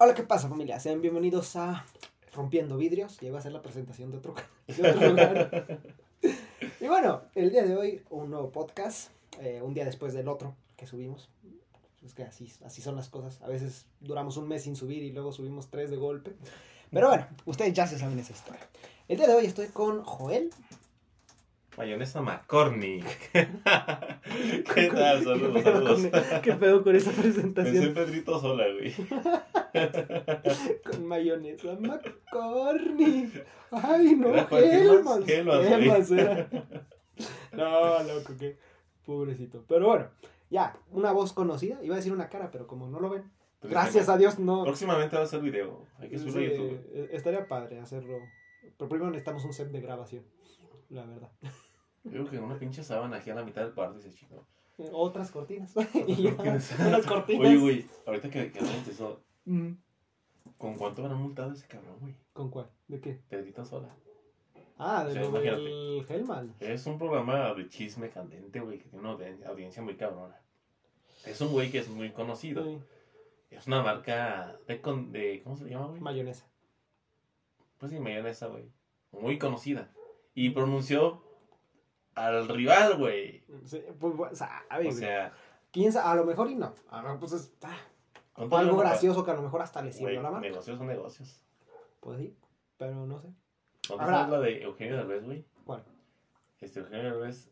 [0.00, 0.78] Hola, ¿qué pasa familia?
[0.78, 1.84] Sean bienvenidos a
[2.32, 3.18] Rompiendo Vidrios.
[3.18, 4.32] Llego a hacer la presentación de otro,
[4.68, 5.78] de
[6.80, 10.54] y bueno, el día de hoy un nuevo podcast, eh, un día después del otro
[10.76, 11.28] que subimos.
[12.06, 13.42] Es que así, así son las cosas.
[13.42, 16.32] A veces duramos un mes sin subir y luego subimos tres de golpe.
[16.92, 18.68] Pero bueno, ustedes ya se saben esa historia.
[19.08, 20.50] El día de hoy estoy con Joel.
[21.78, 23.04] Mayonesa McCormick.
[23.32, 25.22] ¿Qué tal?
[25.24, 26.00] Saludos, ¿Qué pedo, saludos.
[26.10, 27.84] con, ¿Qué pedo con esa presentación?
[27.84, 28.92] en Pedrito Sola, güey.
[30.84, 33.46] Con mayonesa McCormick.
[33.70, 34.64] Ay, no, güey.
[34.64, 36.48] Hellmann's era.
[37.52, 38.58] No, loco, qué
[39.04, 39.64] pobrecito.
[39.68, 40.08] Pero bueno,
[40.50, 41.78] ya, una voz conocida.
[41.84, 43.30] Iba a decir una cara, pero como no lo ven.
[43.62, 44.64] Gracias a Dios, no.
[44.64, 45.86] Próximamente va a ser video.
[45.98, 46.90] Hay que subirlo a Sí, YouTube.
[46.92, 48.18] eh, estaría padre hacerlo.
[48.76, 50.24] Pero primero necesitamos un set de grabación.
[50.88, 51.30] La verdad.
[52.10, 54.44] Yo creo que una pinche sábana aquí a la mitad del cuarto y se chingó.
[54.92, 55.74] Otras cortinas.
[55.76, 57.46] Unas cortinas.
[57.48, 59.72] Oye, güey, ahorita que, que hablamos de eso, Mm,
[60.58, 62.14] ¿con cuánto multado a ese cabrón, güey?
[62.34, 62.68] ¿Con cuál?
[62.86, 63.18] ¿De qué?
[63.30, 63.88] Pedrito Sola.
[64.76, 65.62] Ah, de Sí, lo imagínate.
[65.62, 66.54] del Hellman.
[66.60, 70.38] Es un programa de chisme candente, güey, que tiene una audien- audiencia muy cabrona.
[71.24, 72.62] Es un güey que es muy conocido.
[72.64, 72.78] Sí,
[73.50, 76.00] Es una marca de, con- de ¿cómo se le llama, güey?
[76.00, 76.46] mayonesa.
[77.78, 78.64] Pues sí, mayonesa, güey.
[79.12, 79.90] Muy conocida.
[80.34, 81.22] Y pronunció
[82.26, 83.42] al rival, güey.
[83.64, 85.32] Sí, pues, bueno, sabe, O sea,
[85.70, 86.72] Quién sabe, a lo mejor y no.
[86.90, 87.76] A lo mejor, pues es ah,
[88.34, 90.48] algo gracioso que a lo mejor hasta le sirvió la marca.
[90.48, 91.42] negocios son negocios.
[92.00, 92.36] Pues sí,
[92.76, 93.28] pero no sé.
[93.90, 95.44] ¿No Ahora- sabes la de Eugenio Derbez, güey?
[95.64, 95.84] ¿Cuál?
[96.60, 97.50] Este Eugenio Derbez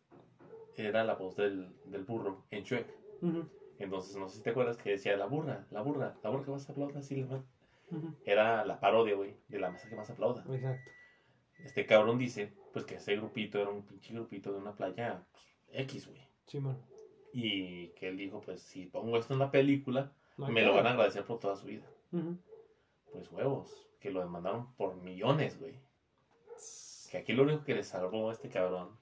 [0.76, 2.86] era la voz del, del burro en Shrek.
[3.22, 6.44] Ujú, Entonces, no sé si te acuerdas que decía la burra, la burra, la burra
[6.44, 7.46] que más aplauda, sí, la man.
[8.24, 10.44] Era la parodia, güey, de la mesa que más aplauda.
[10.50, 10.90] Exacto.
[11.64, 15.44] Este cabrón dice, pues que ese grupito era un pinche grupito de una playa pues,
[15.80, 16.20] X, güey.
[17.32, 20.90] Y que él dijo, pues si pongo esto en la película, me lo van a
[20.90, 21.84] agradecer por toda su vida.
[23.12, 25.74] Pues huevos, que lo demandaron por millones, güey.
[27.10, 28.96] Que aquí lo único que le salvó a este cabrón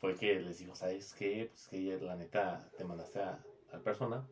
[0.00, 1.48] fue que les dijo, ¿sabes qué?
[1.50, 4.26] Pues que la neta te mandaste a tal persona,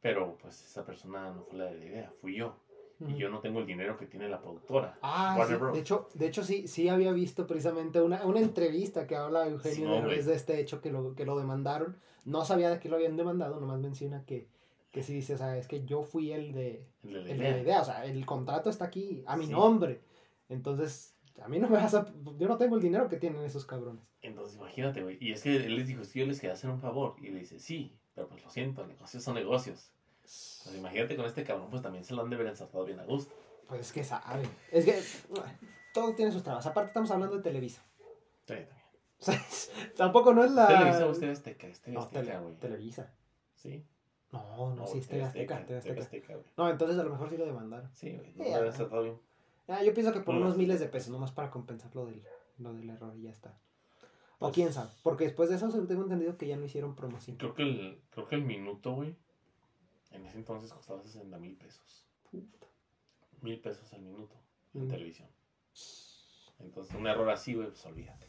[0.00, 2.56] pero pues esa persona no fue la de la idea, fui yo.
[3.00, 4.98] Y yo no tengo el dinero que tiene la productora.
[5.02, 9.06] Ah, Warner sí, de hecho, de hecho sí, sí había visto precisamente una, una entrevista
[9.06, 10.22] que habla Eugenio Derbez güey.
[10.26, 11.98] de este hecho que lo, que lo demandaron.
[12.24, 14.48] No sabía de qué lo habían demandado, nomás menciona que,
[14.90, 17.26] que sí dice, o sea, es que yo fui el de, El de la el
[17.26, 17.50] de idea.
[17.52, 19.52] la idea, o sea, el contrato está aquí a mi Sí.
[19.52, 20.00] nombre.
[20.48, 22.06] Entonces, a mí no me vas a,
[22.38, 24.02] yo no tengo el dinero que tienen esos cabrones.
[24.22, 25.18] Entonces imagínate, güey.
[25.20, 27.14] Y es que él les dijo, si yo les quería hacer un favor.
[27.20, 29.92] Y le dice, sí, pero pues lo siento, negocios son negocios.
[30.66, 33.04] Pues imagínate con este cabrón, pues también se lo han de haber ensartado bien a
[33.04, 33.34] gusto.
[33.68, 34.48] Pues es que sabe.
[34.70, 35.00] Es que
[35.94, 36.66] todo tiene sus trabas.
[36.66, 37.82] Aparte estamos hablando de Televisa.
[38.46, 38.76] Sí, también.
[39.18, 39.40] O sea,
[39.96, 40.66] tampoco no es la...
[40.66, 42.54] Televisa o usted Azteca, este No, Azteca, tele- güey.
[42.56, 43.14] Televisa.
[43.54, 43.82] Sí.
[44.30, 46.00] No, no, sí, es TV TV Azteca, Azteca.
[46.02, 46.46] Azteca, güey.
[46.58, 47.90] No, entonces a lo mejor sí lo demandaron.
[47.94, 48.32] Sí, güey.
[48.32, 48.72] Sí, No lo haber ver.
[48.72, 49.18] ensartado bien.
[49.68, 50.42] Ah, yo pienso que por No.
[50.42, 52.22] unos miles de pesos, nomás para compensar lo del,
[52.58, 53.58] lo del error y ya está.
[54.38, 57.38] O Pues- quién sabe, porque después de eso tengo entendido que ya no hicieron promoción.
[57.38, 59.16] Creo que el, creo que el minuto, güey,
[60.10, 62.04] en ese entonces costaba 60 mil pesos.
[63.42, 64.34] Mil pesos al minuto
[64.74, 64.88] en Mm.
[64.88, 65.28] televisión.
[66.58, 68.26] Entonces, un error así, güey, pues olvídate.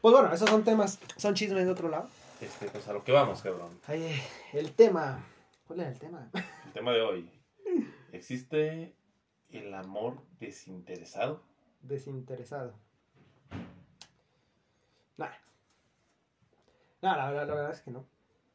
[0.00, 2.08] Pues bueno, esos son temas, son chismes de otro lado.
[2.40, 3.70] Este, pues a lo que vamos, cabrón.
[3.86, 4.20] Ay,
[4.52, 5.24] el tema,
[5.66, 6.30] ¿cuál era el tema?
[6.66, 7.30] El tema de hoy.
[8.12, 8.94] ¿Existe
[9.50, 11.42] el amor desinteresado?
[11.80, 12.74] Desinteresado.
[15.16, 15.38] Nada.
[17.02, 18.04] No, la, verdad- la verdad es que no.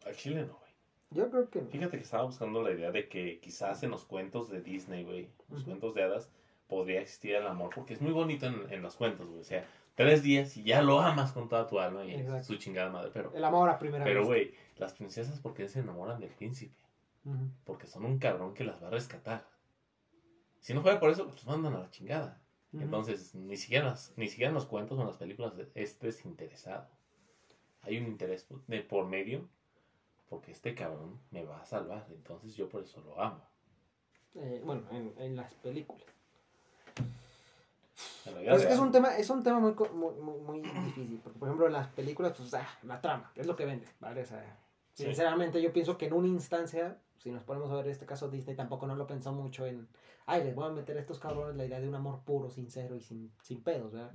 [0.05, 0.68] Al chile no, güey.
[1.11, 1.67] Yo creo que no.
[1.69, 5.29] Fíjate que estaba buscando la idea de que quizás en los cuentos de Disney, güey,
[5.49, 6.29] los cuentos de hadas,
[6.67, 9.39] podría existir el amor, porque es muy bonito en, en los cuentos, güey.
[9.39, 9.65] O sea,
[9.95, 13.09] tres días y ya lo amas con toda tu alma y su chingada madre.
[13.11, 16.75] Pero, El amor a primera pero güey, las princesas, ¿por qué se enamoran del príncipe?
[17.65, 19.45] Porque son un cabrón que las va a rescatar.
[20.59, 22.39] Si no fuera por eso, pues mandan a la chingada.
[22.73, 26.87] Entonces, ni siquiera, las- ni siquiera en los cuentos o en las películas es desinteresado.
[27.81, 29.47] Hay un interés de por medio
[30.29, 32.05] porque este cabrón me va a salvar.
[32.11, 33.41] Entonces yo por eso lo amo.
[34.35, 36.05] Eh, bueno, en, en las películas.
[38.25, 41.19] En Pues es que es real, un tema, es un tema muy, muy, muy, difícil.
[41.23, 44.21] Porque, por ejemplo, en las películas, pues, ah, la trama, es lo que vende, ¿vale?
[44.21, 44.57] O sea,
[44.93, 45.05] Sí.
[45.05, 48.55] sinceramente, yo pienso que en una instancia, si nos ponemos a ver este caso, Disney
[48.55, 49.87] tampoco no lo pensó mucho en,
[50.25, 52.95] ay, les voy a meter a estos cabrones la idea de un amor puro, sincero
[52.95, 54.11] y sin, sin pedos, ¿verdad?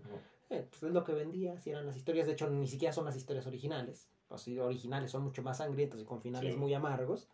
[0.50, 3.06] Eh, pues es lo que vendía, si eran las historias, de hecho, ni siquiera son
[3.06, 4.08] las historias originales.
[4.34, 6.58] Los originales son mucho más sangrientos y con finales Sí.
[6.58, 7.28] muy amargos.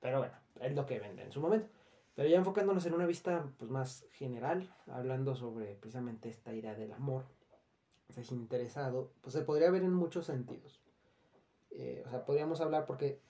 [0.00, 1.68] Pero bueno, es lo que vende en su momento.
[2.14, 6.92] Pero ya enfocándonos en una vista pues, más general, hablando sobre precisamente esta idea del
[6.92, 7.24] amor
[8.14, 10.80] desinteresado, pues se podría ver en muchos sentidos.
[11.70, 13.20] Eh, o sea, podríamos hablar porque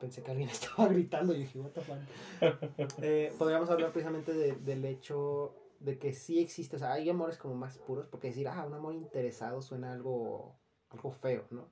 [0.00, 1.98] pensé que alguien estaba gritando y dije, what the fuck.
[3.02, 7.38] Eh, podríamos hablar precisamente de- del hecho de que sí existe, o sea, hay amores
[7.38, 10.54] como más puros, porque decir, ah, un amor interesado suena algo,
[10.90, 11.68] algo feo, ¿no?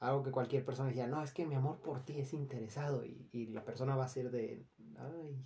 [0.00, 3.28] Algo que cualquier persona decía, no, es que mi amor por ti es interesado y,
[3.32, 4.66] y la persona va a ser de,
[4.98, 5.42] ay,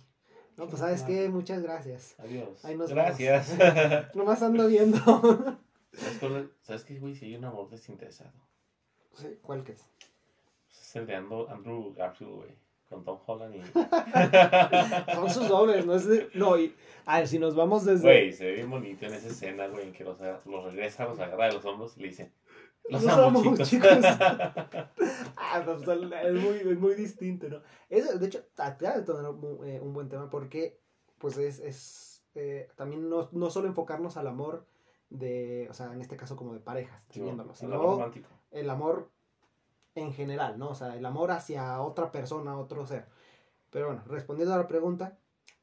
[0.57, 2.15] no, pues sabes qué, muchas gracias.
[2.19, 2.63] Adiós.
[2.65, 3.57] Ahí nos Gracias.
[4.15, 4.97] Nomás ando viendo.
[5.93, 7.15] ¿Sabes, cuál- ¿Sabes qué, güey?
[7.15, 8.33] Si hay un amor desinteresado.
[9.13, 9.85] Sí, ¿Cuál que es?
[10.67, 12.49] Pues es el de Andrew, Andrew Garfield, güey.
[12.89, 13.61] Con Tom Holland y...
[15.15, 16.75] Son sus dobles, no es de- No, y.
[17.05, 18.03] A ver, si nos vamos desde.
[18.03, 21.19] Güey, se ve bien bonito en esa escena, güey, en que los, los regresa, los
[21.19, 22.31] agarra de los hombros y le dice...
[22.89, 23.69] Los, Los amo, chicos.
[23.69, 23.89] chicos.
[25.53, 27.61] Ah, pues, es muy, es muy distinto, ¿no?
[27.89, 30.79] Eso, de hecho, acaba de tener un, eh, un buen tema porque,
[31.17, 34.65] pues, es, es eh, también no, no solo enfocarnos al amor
[35.09, 38.29] de, o sea, en este caso como de parejas, Sí, viéndolo, el sino amor romántico.
[38.51, 39.09] el amor
[39.95, 40.69] en general, ¿no?
[40.69, 43.07] O sea, el amor hacia otra persona, otro ser.
[43.71, 45.17] Pero bueno, respondiendo a la pregunta,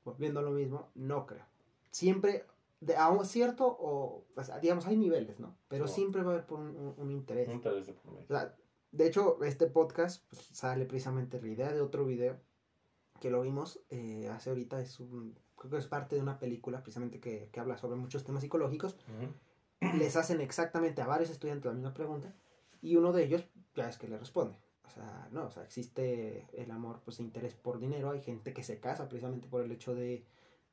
[0.04, 1.44] volviendo a lo mismo, no creo.
[1.90, 2.44] Siempre,
[2.80, 4.26] de, a un cierto, o,
[4.62, 5.56] digamos, hay niveles, ¿no?
[5.68, 7.48] Pero siempre va a haber por un, un- un interés.
[7.48, 8.24] Un interés de por medio.
[8.24, 8.54] O sea,
[8.92, 12.38] de hecho, este podcast pues, sale precisamente la idea de otro video
[13.20, 14.80] que lo vimos eh, hace ahorita.
[14.80, 18.24] Es un, creo que es parte de una película precisamente que, que habla sobre muchos
[18.24, 18.96] temas psicológicos.
[19.80, 19.96] Ujú.
[19.98, 22.34] Les hacen exactamente a varios estudiantes la misma pregunta
[22.80, 24.56] y uno de ellos ya es que le responde.
[24.86, 28.10] O sea, no, o sea, existe el amor, pues interés por dinero.
[28.10, 30.24] Hay gente que se casa precisamente por el hecho de,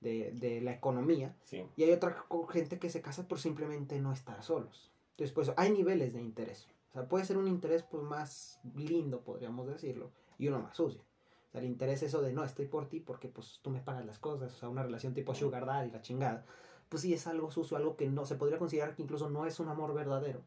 [0.02, 1.36] de, de la economía.
[1.44, 1.66] Sí.
[1.76, 4.92] Y hay otra gente que se casa por simplemente no estar solos.
[5.12, 6.68] Entonces, pues hay niveles de interés.
[6.90, 11.02] O sea, puede ser un interés pues más lindo, podríamos decirlo, y uno más sucio.
[11.02, 14.06] O sea, el interés eso de no, estoy por ti porque pues tú me pagas
[14.06, 16.46] las cosas, o sea, una relación tipo sugar daddy, la chingada.
[16.90, 19.60] Pues sí, es algo sucio, algo que no se podría considerar que incluso no es
[19.60, 20.42] un amor verdadero.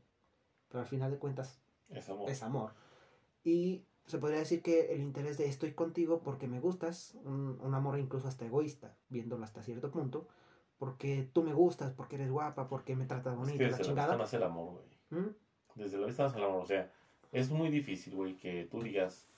[0.68, 1.58] Pero al final de cuentas
[1.90, 2.30] Es amor.
[2.30, 2.72] es amor.
[3.42, 7.74] Y se podría decir que el interés de estoy contigo porque me gustas, un, un
[7.74, 10.26] amor incluso hasta egoísta, viéndolo hasta cierto punto,
[10.78, 13.70] porque tú me gustas, porque eres guapa, porque me tratas Es bonito, que la desde
[13.72, 14.16] la vista chingada.
[14.16, 15.22] nace el amor, güey.
[15.22, 15.34] ¿Mm?
[15.74, 16.62] Desde la vista el amor.
[16.62, 16.90] O sea,
[17.32, 19.28] es muy difícil, güey, que tú digas...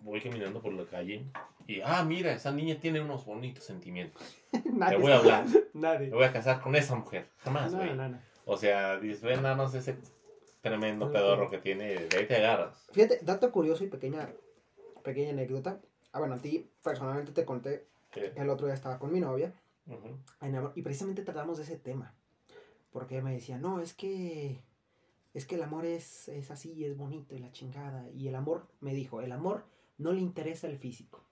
[0.00, 1.26] Voy caminando por la calle
[1.66, 1.80] y...
[1.80, 4.22] Ah, mira, esa niña tiene unos bonitos sentimientos.
[4.72, 5.46] Nadie Le voy a hablar.
[5.74, 6.08] Nadie.
[6.08, 7.28] Me voy a casar con esa mujer.
[7.38, 7.94] Jamás, No, güey.
[7.96, 8.18] no, no.
[8.44, 9.96] O sea, dices, ve nada más ese
[10.66, 12.86] tremendo pedorro que tiene, de ahí te agarras.
[12.92, 14.32] Fíjate, dato curioso y pequeña,
[15.02, 15.80] pequeña anécdota.
[16.12, 19.20] Ah, bueno, a ti personalmente te conté Que- que el otro día estaba con mi
[19.20, 19.52] novia
[20.40, 22.14] en amor, y precisamente tratamos de ese tema.
[22.90, 24.60] Porque ella me decía, no, es que
[25.34, 28.08] es que el amor es, es así, es bonito y la chingada.
[28.14, 29.64] Y el amor, me dijo, el amor
[29.98, 31.22] no le interesa el físico.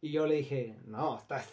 [0.00, 1.46] Y yo le dije, no, estás...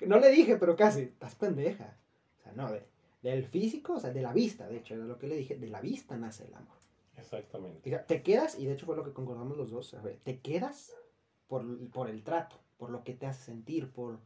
[0.00, 1.96] No le dije, pero casi, estás pendeja.
[2.38, 2.86] O sea, no, de-
[3.30, 5.68] del físico, o sea, de la vista, de hecho, era lo que le dije, de
[5.68, 6.76] la vista nace el amor.
[7.16, 7.98] Exactamente.
[8.06, 10.94] Te quedas, y de hecho fue lo que concordamos los dos, a ver, te quedas
[11.48, 14.20] por, por el trato, por lo que te hace sentir, por,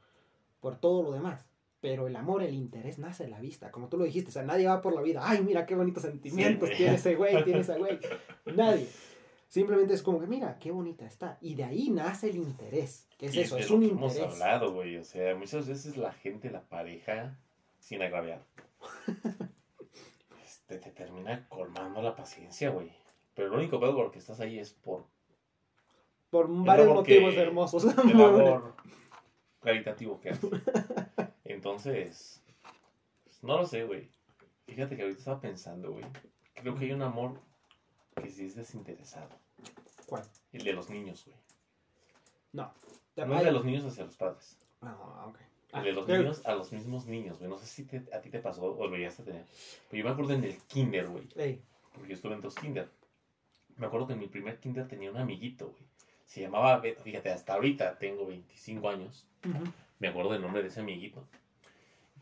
[0.61, 1.47] por todo lo demás.
[1.81, 4.43] Pero el amor, el interés nace de la vista, como tú lo dijiste, o sea,
[4.43, 6.76] nadie va por la vida, ay, mira qué bonitos sentimientos güey.
[6.76, 7.99] tiene ese güey, tiene ese güey.
[8.55, 8.87] Nadie.
[9.49, 11.38] Simplemente es como que, mira, qué bonita está.
[11.41, 13.08] Y de ahí nace el interés.
[13.19, 13.56] ¿Qué es Y eso?
[13.56, 14.35] Es un que hemos interés.
[14.35, 14.96] hablado, güey.
[14.99, 17.37] O sea, muchas veces la gente, la pareja,
[17.81, 18.44] sin agraviar,
[20.44, 22.91] este, te termina colmando la paciencia, güey.
[23.35, 25.05] Pero lo único pedo por que estás ahí es por
[26.31, 27.85] Por varios motivos que- hermosos.
[27.85, 28.75] el amor
[29.62, 30.51] gravitativo que haces.
[31.44, 32.43] Entonces,
[33.25, 34.08] pues, no lo sé, güey.
[34.67, 36.05] Fíjate que ahorita estaba pensando, güey.
[36.55, 37.41] Creo que hay un amor
[38.15, 39.29] que sí es desinteresado.
[40.06, 40.22] ¿Cuál?
[40.53, 41.37] El de los niños, güey.
[42.53, 42.72] No.
[43.17, 44.56] No el de los niños hacia los padres.
[44.81, 45.39] No, ok.
[45.72, 47.50] El de los Ah, niños a los mismos niños, güey.
[47.50, 49.44] No sé si te- a ti te pasó o lo llegaste a tener.
[49.89, 51.29] Pero yo me acuerdo en el kinder, güey.
[51.36, 51.60] ey,
[51.93, 52.89] Porque yo estuve en dos kinder.
[53.77, 55.82] Me acuerdo que en mi primer kinder tenía un amiguito, güey.
[56.27, 57.03] Se llamaba Beto.
[57.03, 59.27] Fíjate, hasta ahorita tengo 25 años.
[59.44, 59.65] ujú,
[59.98, 61.27] Me acuerdo del nombre de ese amiguito.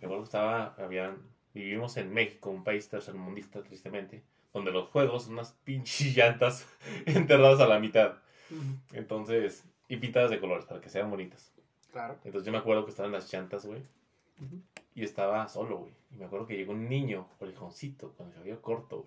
[0.00, 1.16] Me acuerdo que estaba, habían,
[1.54, 6.66] vivimos en México, un país tercermundista, tristemente, donde los juegos son unas pinches llantas
[7.06, 8.14] enterradas a la mitad.
[8.50, 8.62] ujú.
[8.92, 11.52] Entonces, y pintadas de colores para que sean bonitas.
[11.92, 12.16] Claro.
[12.24, 13.82] Entonces yo me acuerdo que estaban las llantas, güey.
[14.94, 15.92] Y estaba solo, güey.
[16.12, 19.06] Y me acuerdo que llegó un niño, orejoncito, con el cabello corto,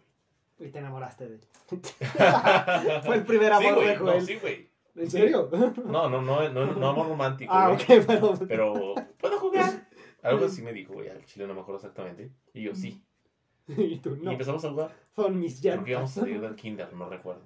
[0.59, 1.41] Y te enamoraste de él.
[1.69, 1.81] güey.
[3.05, 3.87] Fue el primer sí, amor güey.
[3.87, 4.21] de No, Joel.
[4.25, 4.69] sí, güey.
[4.95, 5.49] ¿En serio?
[5.85, 7.99] No, no, no, no, no amor romántico, ah, güey.
[7.99, 8.33] ok, pero...
[8.47, 9.87] Pero, ¿puedo jugar?
[10.21, 12.31] Algo así me dijo, güey, al chile no me acuerdo exactamente.
[12.53, 13.01] Y yo, sí.
[13.67, 14.95] y tú, Y no, empezamos a jugar.
[15.15, 16.17] son mis Creo que íbamos llantas.
[16.17, 17.43] a salir del kinder, no recuerdo.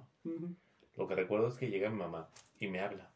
[0.96, 2.28] Lo que recuerdo es que llega mi mamá
[2.58, 3.10] y me habla.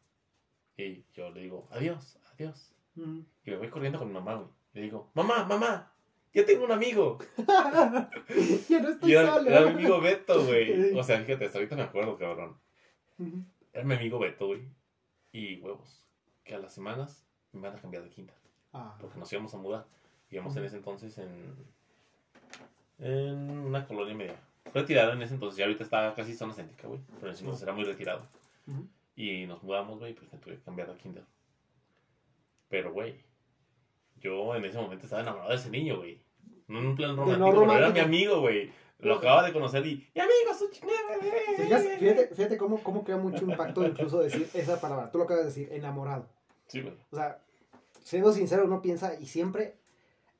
[0.87, 2.73] Y yo le digo, adiós, adiós.
[2.95, 3.23] Ujú.
[3.45, 4.47] Y me voy corriendo con mi mamá, güey.
[4.73, 5.91] Le digo, mamá, mamá,
[6.33, 7.19] ya tengo un amigo.
[7.37, 9.49] ya no estoy Y era, solo.
[9.49, 10.93] era mi amigo Beto, güey.
[10.97, 12.57] O sea, fíjate, hasta ahorita me acuerdo, cabrón.
[13.73, 14.61] Era mi amigo Beto, güey.
[15.31, 16.03] Y huevos.
[16.43, 18.33] Que a las semanas me van a cambiar de quinta.
[18.73, 19.85] Ah, Porque nos íbamos a mudar.
[20.29, 21.55] Íbamos en ese entonces en.
[22.99, 24.39] En una colonia media.
[24.73, 25.57] Retirada en ese entonces.
[25.57, 27.01] Ya ahorita está casi zona céntrica, güey.
[27.15, 28.25] Pero en ese entonces era muy retirado.
[29.15, 31.25] Y nos mudamos, güey, pues me tuve que cambiar de kinder.
[32.69, 33.15] Pero, güey,
[34.19, 36.21] yo en ese momento estaba enamorado de ese niño, güey.
[36.67, 38.71] No en un plan no romántico, pero era mi amigo, güey.
[38.99, 40.99] Lo acababa de conocer y, ¡y amigo, su chingada,
[41.57, 45.11] Fíjate, fíjate, fíjate cómo, cómo crea mucho impacto incluso decir esa palabra.
[45.11, 46.29] Tú lo acabas de decir, enamorado.
[46.67, 46.93] Sí, güey.
[47.11, 47.41] O sea,
[48.03, 49.75] siendo sincero, uno piensa y siempre,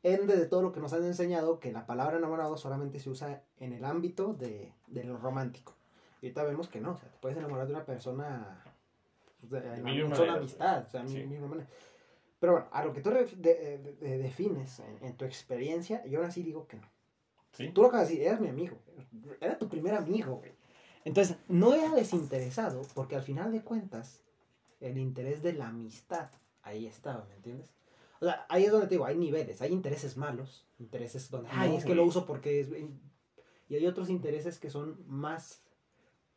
[0.04, 3.44] ende de todo lo que nos han enseñado, que la palabra enamorado solamente se usa
[3.58, 5.76] en el ámbito de, de lo romántico.
[6.22, 8.64] Y ahorita vemos que no, o sea, te puedes enamorar de una persona
[9.40, 11.24] pues, de, mil una sola amistad, o sea, Sí.
[11.24, 11.68] mil maneras.
[12.40, 16.20] Pero bueno, a lo que tú de- de- de- defines en, en tu experiencia, yo
[16.20, 16.88] ahora sí digo que no.
[17.54, 17.70] Sí.
[17.70, 18.78] Tú lo acabas de decir, eras mi amigo,
[19.42, 20.52] era tu primer amigo, güey.
[21.04, 24.22] Entonces, no era desinteresado, porque al final de cuentas,
[24.80, 26.30] el interés de la amistad,
[26.62, 27.74] ahí estaba, ¿me entiendes?
[28.20, 31.72] O sea, ahí es donde te digo, hay niveles, hay intereses malos, intereses donde, ay,
[31.72, 32.70] No, es que lo uso porque es...
[33.68, 35.64] Y hay otros intereses que son más,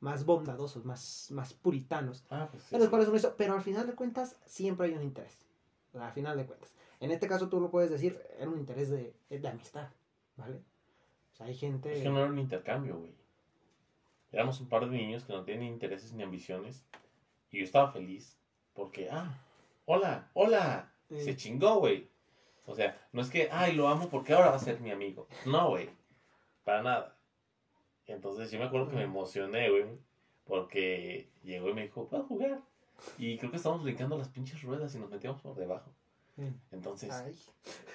[0.05, 2.75] más bondadosos, más, más puritanos, Ah, pues sí.
[2.75, 2.91] en los sí.
[2.91, 5.47] cuales uno hizo, pero al final de cuentas, siempre hay un interés.
[5.99, 6.73] Al final de cuentas.
[7.01, 9.89] En este caso tú lo puedes decir, era un interés de, de amistad,
[10.37, 10.57] ¿vale?
[11.33, 11.93] O sea, hay gente...
[11.93, 13.15] Es que no era un intercambio, güey.
[14.31, 16.85] Éramos un par de niños que no tienen intereses ni ambiciones.
[17.51, 18.37] Y yo estaba feliz
[18.75, 19.33] porque, ah,
[19.87, 20.93] hola, hola.
[21.09, 21.21] Sí.
[21.21, 22.09] Se chingó, güey.
[22.67, 25.29] O sea, no es que, ay, lo amo porque ahora va a ser mi amigo.
[25.47, 25.89] No, güey.
[26.65, 27.14] Para nada.
[28.07, 29.85] Entonces yo me acuerdo que me emocioné, güey.
[30.45, 32.61] Porque llegó y me dijo, ¿puedo jugar?
[33.19, 35.91] Y creo que estábamos brincando las pinches ruedas y nos metíamos por debajo.
[36.73, 37.33] Entonces, Ay.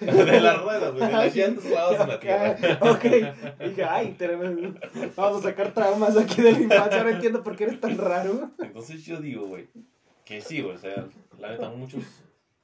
[0.00, 2.78] de las ruedas, güey, de las llantas clavadas en la tierra.
[2.90, 3.04] Ok,
[3.68, 4.80] dije, ay, tremendo.
[5.14, 6.98] Vamos a sacar traumas aquí de la infancia.
[7.00, 8.50] Ahora entiendo por qué eres tan raro.
[8.58, 9.68] Entonces yo digo, güey,
[10.24, 11.06] que sí, güey, o sea,
[11.38, 12.02] la neta, muchos,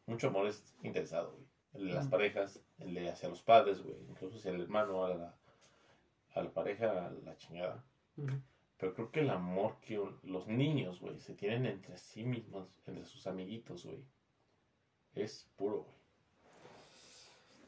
[0.07, 1.45] mucho amor es interesado, güey.
[1.75, 2.11] El de las Mm.
[2.11, 5.35] parejas, el de hacia los padres, güey, incluso hacia el hermano, a la,
[6.37, 7.85] a la pareja, a la chingada.
[8.79, 12.69] Pero creo que el amor que un- los niños, güey, se tienen entre sí mismos,
[12.87, 14.05] entre sus amiguitos, güey,
[15.15, 15.97] es puro, güey.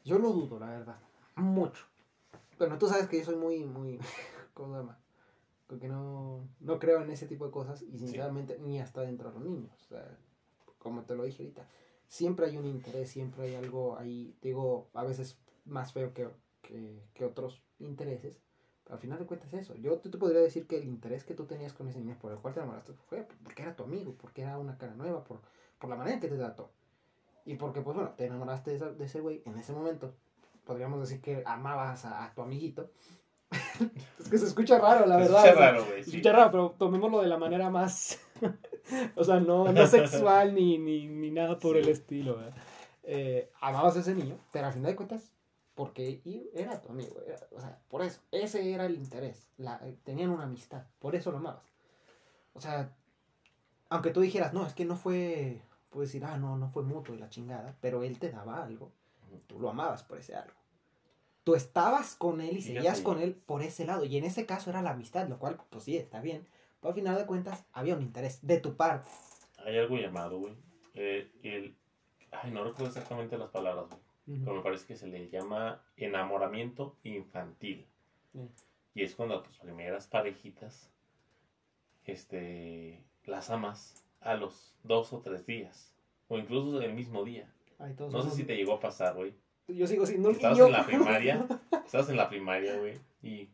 [0.05, 0.99] Yo lo dudo, la verdad.
[1.35, 1.85] Mucho.
[2.57, 3.99] Bueno, tú sabes que yo soy muy, muy.
[4.53, 4.99] ¿Cómo se llama?
[5.67, 9.39] Porque no, no creo en ese tipo de cosas y sinceramente ni hasta dentro de
[9.39, 9.71] los niños.
[9.83, 10.17] O sea,
[10.79, 11.67] como te lo dije ahorita,
[12.07, 16.27] siempre hay un interés, siempre hay algo ahí, digo, a veces más feo que,
[16.61, 18.41] que, que otros intereses.
[18.89, 19.75] Pero al final de cuentas es eso.
[19.75, 22.31] Yo te, te podría decir que el interés que tú tenías con ese niño por
[22.31, 25.41] el cual te enamoraste fue porque era tu amigo, porque era una cara nueva, por,
[25.77, 26.71] por la manera en que te trató.
[27.45, 30.11] Y porque, pues bueno, te enamoraste de, esa- de ese güey en ese momento.
[30.65, 32.89] Podríamos decir que amabas a, a tu amiguito.
[34.19, 35.45] es que se escucha raro, la Se verdad.
[35.45, 36.17] escucha o sea, raro, güey, se sí.
[36.17, 38.19] escucha raro, pero tomémoslo de la manera más.
[39.15, 41.81] o sea, no, no sexual ni, ni, ni nada por Sí.
[41.83, 42.37] el estilo.
[42.37, 42.55] ¿verdad?
[43.03, 45.31] Eh, amabas a ese niño, pero al final de cuentas,
[45.79, 46.21] porque
[46.53, 47.21] era tu amigo.
[47.25, 48.19] era- o sea, por eso.
[48.31, 49.47] Ese era el interés.
[49.55, 50.83] La, eh, tenían una amistad.
[50.99, 51.63] Por eso lo amabas.
[52.51, 52.93] O sea,
[53.87, 55.61] aunque tú dijeras, no, es que no fue.
[55.89, 57.77] Puedes decir, ah, no, no fue mutuo y la chingada.
[57.79, 58.91] Pero él te daba algo.
[59.47, 60.53] Tú lo amabas por ese algo.
[61.45, 64.03] Tú estabas con él y seguías con él por ese lado.
[64.03, 66.45] Y en ese caso era la amistad, lo cual, pues sí, está bien.
[66.81, 69.09] Pero al final de cuentas, había un interés de tu parte.
[69.65, 70.55] Hay algo llamado, güey,
[70.93, 71.77] eh, el...
[72.31, 74.08] Ay, no recuerdo exactamente las palabras, güey.
[74.43, 77.85] Pero me parece que se le llama enamoramiento infantil.
[78.93, 80.91] Y es cuando a tus primeras parejitas,
[82.05, 85.95] este, las amas a los dos o tres días,
[86.27, 87.51] o incluso el mismo día.
[87.79, 89.33] Ay, No sé si te llegó a pasar, güey.
[89.67, 91.47] Yo sigo siendo un Estabas en la primaria,
[91.85, 93.49] estabas en la primaria, güey, y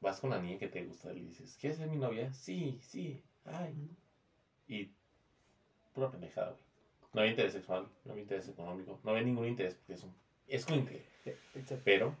[0.00, 2.32] vas con la niña que te gusta y le dices, ¿quieres ser mi novia?
[2.32, 3.96] Sí, sí, ay.
[4.66, 4.90] Y
[5.94, 6.70] pura pendejada, güey.
[7.12, 10.14] No había interés sexual, no había interés económico, no había ningún interés porque es un
[10.50, 11.04] es cuincle.
[11.84, 12.16] Pero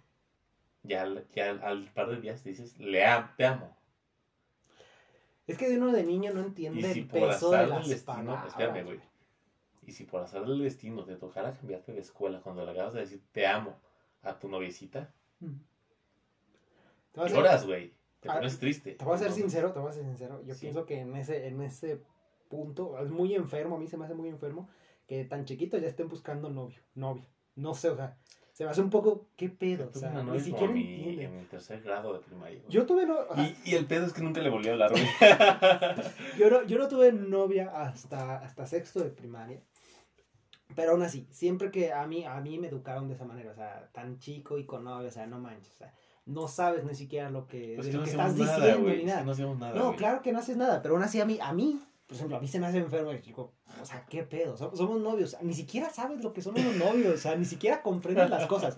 [0.82, 3.76] ya, al- ya al, al par de días dices, le am, te amo.
[5.46, 8.16] Es que uno de niño no Y entiende si el por peso de las destino,
[8.16, 8.46] palabras.
[8.48, 9.00] espérame, güey.
[9.86, 13.00] Y si por azar del destino te tocara cambiarte de escuela cuando le acabas de
[13.00, 13.76] decir te amo
[14.22, 15.56] a tu noviecita, Mm.
[17.12, 17.92] Te a lloras, güey.
[18.20, 18.92] Te Ah, pones triste.
[18.92, 20.42] Te voy a ser sincero, te voy a ser sincero.
[20.44, 20.60] Yo Sí.
[20.60, 22.02] pienso que en ese, en ese
[22.50, 24.68] punto es muy enfermo, a mí se me hace muy enfermo
[25.08, 27.26] que tan chiquito ya estén buscando novio, novia.
[27.60, 28.16] No sé, o sea,
[28.52, 29.90] se me hace un poco, ¿qué pedo?
[29.94, 31.24] O sea, ni siquiera entiende.
[31.24, 32.60] en mi tercer grado de primaria.
[32.68, 34.72] Yo tuve no, o sea, Y, y el pedo es que nunca le volví a
[34.72, 34.92] hablar,
[36.38, 39.62] yo no, yo no tuve novia hasta, hasta sexto de primaria.
[40.76, 43.54] Pero aún así, siempre que a mí, a mí me educaron de esa manera, o
[43.54, 45.94] sea, tan chico y con novia, o sea, no manches, o sea,
[46.26, 49.06] no sabes ni siquiera lo que, Pues que no estás nada, diciendo ni es que
[49.06, 49.24] nada.
[49.24, 49.74] No nada.
[49.74, 52.36] No, claro que no haces nada, pero aún así a mí, a mí por ejemplo,
[52.38, 53.52] a mí se me hace enfermo el chico.
[53.80, 54.56] O sea, ¿qué pedo?
[54.56, 55.36] Somos, novios.
[55.42, 57.14] Ni siquiera sabes lo que son unos novios.
[57.14, 58.76] O sea, ni siquiera comprendes las cosas.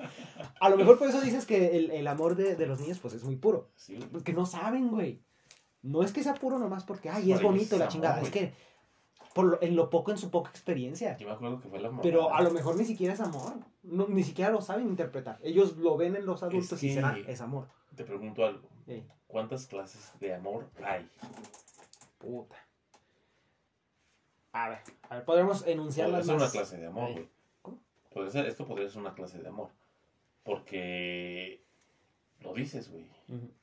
[0.61, 3.15] A lo mejor por eso dices que el, el amor de, de los niños, pues
[3.15, 3.71] es muy puro.
[3.75, 5.23] Sí, Porque no saben, güey.
[5.81, 8.15] No es que sea puro nomás porque, ay, es Por bonito la amor, chingada.
[8.21, 8.27] güey.
[8.27, 8.53] Es que
[9.35, 11.17] por lo- en lo poco, en su poca experiencia.
[11.17, 12.03] Yo me acuerdo que fue la mamá.
[12.03, 13.55] Pero a lo mejor ni siquiera es amor.
[13.83, 15.39] No, ni siquiera lo saben interpretar.
[15.43, 17.69] Ellos lo ven en los adultos Es y que- será, es amor.
[17.97, 18.69] Te pregunto algo.
[19.27, 21.09] ¿Cuántas clases de amor hay?
[22.19, 22.57] puta.
[24.53, 24.79] A ver,
[25.09, 26.53] a ver, podemos enunciarlas ser una más.
[26.53, 27.15] clase de amor, Ey.
[27.15, 27.29] güey.
[27.63, 28.31] ¿Cómo?
[28.31, 29.71] Ser- esto podría ser una clase de amor.
[30.45, 31.63] Porque
[32.41, 33.07] lo dices, güey.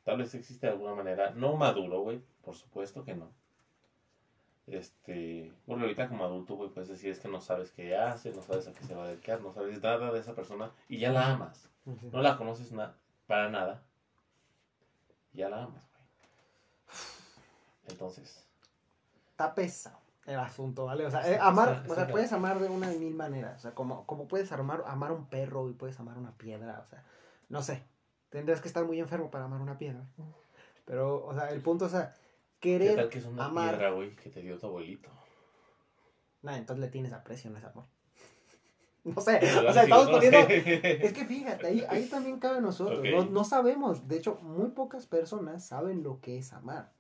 [0.04, 3.32] Tal vez existe de alguna manera, no maduro, güey, por supuesto que no.
[4.66, 8.42] Este, porque ahorita como adulto, güey, puedes decir es que no sabes qué hace, no
[8.42, 11.12] sabes a qué se va a dedicar, no sabes nada de esa persona y ya
[11.12, 11.70] la amas.
[12.12, 12.96] No la conoces na-
[13.28, 13.84] para nada.
[15.34, 16.04] Ya la amas, güey.
[17.90, 18.46] Entonces,
[19.32, 19.99] Está pesado
[20.30, 21.06] el asunto, ¿vale?
[21.06, 23.58] O sea, eh, amar, o sea, puedes amar de una de mil maneras.
[23.58, 26.84] O sea, como, como puedes amar, amar un perro y puedes amar una piedra.
[26.86, 27.04] O sea,
[27.50, 27.84] no sé.
[28.30, 30.04] Tendrías que estar muy enfermo para amar una piedra.
[30.86, 32.14] Pero, o sea, el punto es, o sea,
[32.60, 35.10] ¿qué querer tal que es una amar- piedra, güey, que te dio tu abuelito?
[36.42, 37.86] Nah, entonces le tienes aprecio, no es amor.
[39.04, 40.38] No sé, o sea, estamos poniendo...
[40.50, 43.00] Es que fíjate, ahí, ahí también cabe nosotros.
[43.00, 43.06] Ok.
[43.16, 46.92] No, no sabemos, de hecho, muy pocas personas saben lo que es amar.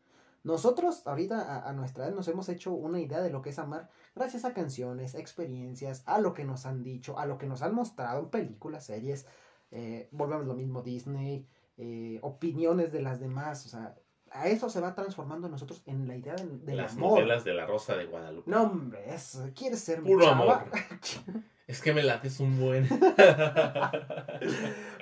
[0.43, 3.59] Nosotros ahorita a, a nuestra edad nos hemos hecho una idea de lo que es
[3.59, 7.61] amar gracias a canciones, experiencias, a lo que nos han dicho, a lo que nos
[7.61, 9.25] han mostrado en películas, series,
[9.71, 11.45] eh, volvemos lo mismo Disney,
[11.77, 13.95] eh, opiniones de las demás, o sea,
[14.31, 17.19] a eso se va transformando nosotros en la idea del, del Las amor.
[17.19, 18.49] novelas de la Rosa de Guadalupe.
[18.49, 20.61] No, hombre, eso, quieres ser Puro chava?
[20.61, 20.71] amor.
[21.69, 22.87] Es que me lates un buen.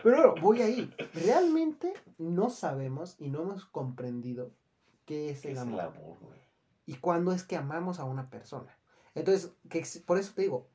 [0.04, 0.94] Pero voy ahí.
[1.14, 4.52] Realmente no sabemos y no hemos comprendido
[5.08, 5.94] qué es ¿Qué el es el amor
[6.88, 8.76] y cuándo es que amamos a una persona.
[9.14, 10.68] Entonces, que, por eso te digo,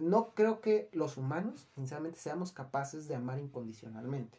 [0.00, 4.38] no creo que los humanos, sinceramente, seamos capaces de amar incondicionalmente.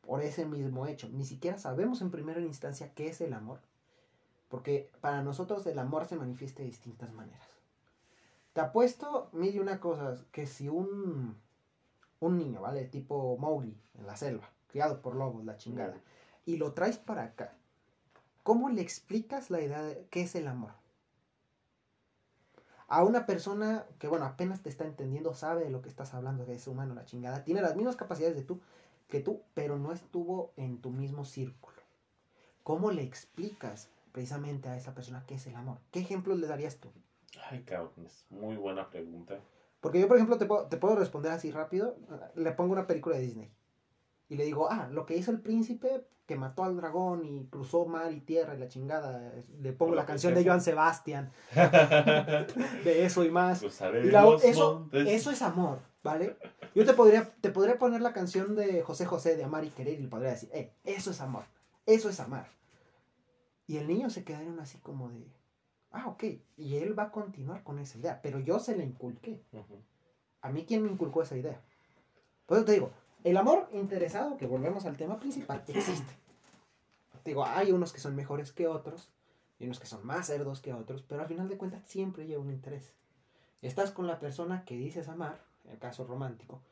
[0.00, 1.08] Por ese mismo hecho.
[1.08, 3.58] Ni siquiera sabemos en primera instancia qué es el amor.
[4.48, 7.48] Porque para nosotros el amor se manifiesta de distintas maneras.
[8.52, 11.36] Te apuesto, mire una cosa, que si un,
[12.20, 12.84] un niño, ¿vale?
[12.84, 16.00] Tipo Mowgli, en la selva, criado por lobos, la chingada,
[16.46, 17.56] y lo traes para acá,
[18.46, 20.70] ¿cómo le explicas la idea de qué es el amor?
[22.86, 26.46] A una persona que, bueno, apenas te está entendiendo, sabe de lo que estás hablando,
[26.46, 28.60] que es humano, la chingada, tiene las mismas capacidades de tú,
[29.08, 31.76] que tú, pero no estuvo en tu mismo círculo.
[32.62, 35.78] ¿Cómo le explicas precisamente a esa persona qué es el amor?
[35.90, 36.92] ¿Qué ejemplos le darías tú?
[37.50, 39.40] Ay, cabrón, es muy buena pregunta.
[39.80, 41.96] Porque yo, por ejemplo, te puedo, te puedo responder así rápido.
[42.36, 43.50] Le pongo una película de Disney.
[44.28, 47.86] Y le digo, ah, lo que hizo el príncipe que mató al dragón y cruzó
[47.86, 49.32] mar y tierra y la chingada.
[49.60, 50.44] Le pongo la canción de.
[50.44, 51.30] Joan Sebastián,
[52.84, 53.60] de eso y más.
[53.60, 56.36] Cruzaré Y la- eso, eso es amor, ¿vale?
[56.74, 59.94] Yo te podría, te podría poner la canción de José José de Amar y Querer
[60.00, 61.44] y le podría decir, eh, eso es amor,
[61.86, 62.48] eso es amar.
[63.68, 65.26] Y el niño se quedaron así como de,
[65.92, 66.24] ah, ok,
[66.56, 69.42] y él va a continuar con esa idea, pero yo se la inculqué.
[69.52, 69.80] Ujú.
[70.42, 71.60] A mí, ¿quién me inculcó esa idea?
[72.46, 72.90] Por eso te digo,
[73.30, 76.12] el amor interesado, que volvemos al tema principal, existe.
[77.24, 79.10] Te digo, hay unos que son mejores que otros,
[79.58, 82.42] y unos que son más cerdos que otros, pero al final de cuentas siempre lleva
[82.42, 82.92] un interés.
[83.62, 86.62] Estás con la persona que dices amar, en el caso romántico,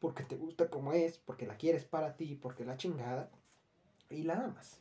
[0.00, 3.30] porque te gusta como es, porque la quieres para ti, porque la chingada,
[4.10, 4.80] y la amas.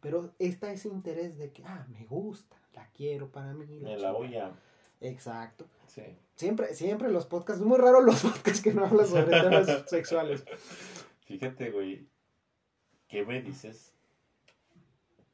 [0.00, 3.80] Pero está ese interés de que, ah, me gusta, la quiero para mí.
[3.80, 4.52] Me la voy a.
[5.00, 5.66] Exacto.
[5.86, 6.02] Sí.
[6.34, 10.44] Siempre, siempre los podcasts, muy raro los podcasts que no hablan sobre temas sexuales.
[11.24, 12.06] Fíjate, güey.
[13.08, 13.92] ¿Qué me dices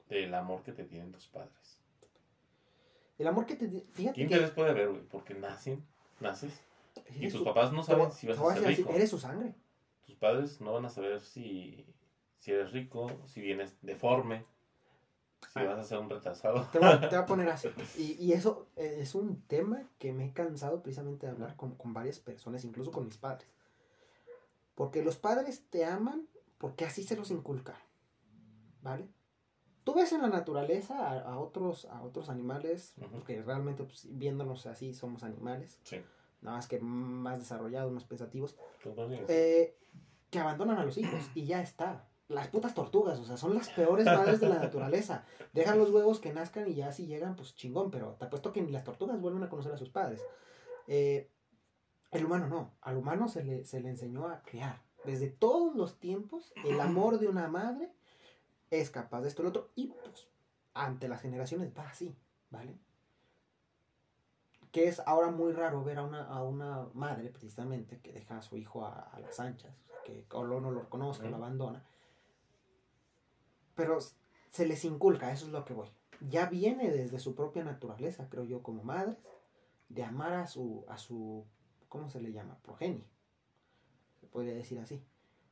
[0.08, 1.78] del amor que te tienen tus padres?
[3.18, 3.68] El amor que te...
[3.68, 5.02] di- ¿Qué Fíjate interés puede haber, güey?
[5.02, 5.84] Porque nacen,
[6.20, 6.52] naces,
[7.06, 7.26] que...
[7.26, 8.90] y tus su- papás no saben si vas a ser rico.
[8.92, 9.54] Eres su sangre.
[10.06, 11.84] Tus padres no van a saber si,
[12.38, 14.44] si eres rico, si vienes deforme,
[15.52, 16.66] si vas a ser un retrasado.
[16.72, 17.68] Te voy, a- te voy a poner así.
[17.98, 21.74] Y, y eso eh, es un tema que me he cansado precisamente de hablar con,
[21.76, 23.48] con varias personas, incluso con mis padres.
[24.74, 26.26] Porque los padres te aman
[26.58, 27.76] porque así se los inculca.
[28.82, 29.08] ¿Vale?
[29.84, 33.10] Tú ves en la naturaleza a, a otros, a otros animales, Ujú.
[33.10, 35.96] porque realmente pues, viéndonos así somos animales, Sí.
[36.40, 38.56] nada más que más desarrollados, más pensativos.
[39.28, 39.76] Eh,
[40.30, 42.08] que abandonan a los hijos y ya está.
[42.28, 45.24] Las putas tortugas, o sea, son las peores madres de la naturaleza.
[45.52, 48.62] Dejan los huevos que nazcan y ya si llegan, pues chingón, pero te apuesto que
[48.62, 50.22] ni las tortugas vuelven a conocer a sus padres.
[50.86, 51.30] Eh,
[52.10, 54.82] el humano no, al humano se le, se le enseñó a crear.
[55.04, 57.92] Desde todos los tiempos, el amor de una madre
[58.70, 60.28] es capaz de esto y lo otro, y pues
[60.72, 62.16] ante las generaciones va así.
[62.50, 62.78] ¿vale?
[64.70, 68.42] Que es ahora muy raro ver a una, a una madre, precisamente, que deja a
[68.42, 71.36] su hijo a, a las anchas, o sea, que o lo- no lo reconozca, lo
[71.36, 71.84] abandona.
[73.74, 73.98] Pero
[74.50, 75.88] se les inculca, eso es lo que voy.
[76.30, 79.16] Ya viene desde su propia naturaleza, creo yo, como madres,
[79.88, 81.44] de amar a su, a su,
[81.88, 82.58] ¿cómo se le llama?
[82.62, 83.04] Progenie.
[84.20, 85.02] Se podría decir así.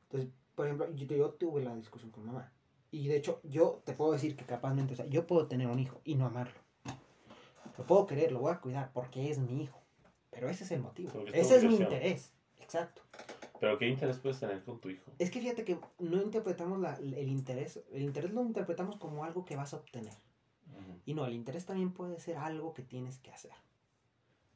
[0.03, 2.51] Entonces, por ejemplo, yo, yo tuve la discusión con mamá.
[2.91, 5.79] Y de hecho, yo te puedo decir que capazmente, o sea, yo puedo tener un
[5.79, 6.59] hijo y no amarlo.
[7.77, 9.81] Lo puedo querer, lo voy a cuidar porque es mi hijo.
[10.29, 11.11] Pero ese es el motivo.
[11.33, 12.31] Ese es mi interés.
[12.59, 13.01] Exacto.
[13.63, 15.09] Pero ¿qué interés puedes tener con tu hijo?
[15.19, 17.79] Es que fíjate que no interpretamos la- el interés.
[17.93, 20.11] El interés lo interpretamos como algo que vas a obtener.
[20.69, 20.99] Ujú.
[21.05, 23.53] Y no, el interés también puede ser algo que tienes que hacer.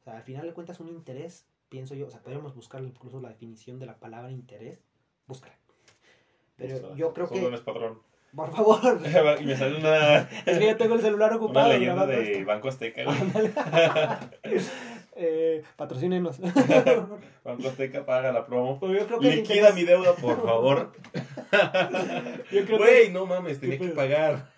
[0.00, 3.18] O sea, al final de cuentas, un interés, pienso yo, o sea, podríamos buscar incluso
[3.18, 4.82] la definición de la palabra interés.
[5.26, 5.56] Búscala.
[6.58, 6.96] Pero Búscala.
[6.96, 8.02] yo creo Solo que, patrón.
[8.36, 9.00] por favor,
[9.40, 11.68] y me sale una, es que yo tengo el celular una ocupado.
[11.70, 12.44] leyenda grabando de.
[12.44, 13.04] Banco Azteca.
[15.18, 16.40] eh, patrocínenos.
[17.44, 18.78] Banco Azteca paga la promo.
[18.80, 20.92] Yo creo que Liquida interés- mi deuda, por favor.
[22.52, 24.50] Yo creo Güey, no mames, tenía ¿Qué que pagar.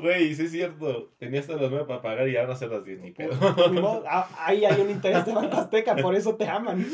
[0.00, 1.10] Güey, sí es cierto.
[1.18, 3.32] Tenía hasta las nueve para pagar y ya van a ser las 10, ni pedo.
[3.56, 6.84] que, ni modo, ah, ahí hay un interés de Banco Azteca, por eso te aman.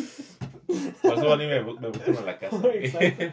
[1.03, 2.61] Por eso van y me, me buscan a la casa.
[2.75, 3.25] Exacto.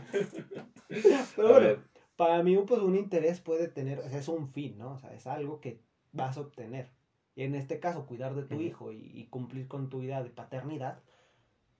[1.35, 1.79] Pero A bueno, ver,
[2.15, 4.93] para mí, pues un interés puede tener, o sea, es un fin, ¿no?
[4.93, 6.91] O sea, es algo que vas a obtener.
[7.35, 10.29] Y en este caso, cuidar de tu hijo y, y cumplir con tu vida de
[10.29, 10.99] paternidad,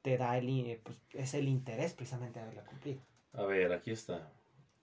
[0.01, 3.01] te da el, i- pues, es el interés precisamente de haberla cumplido.
[3.33, 4.31] a ver, aquí está.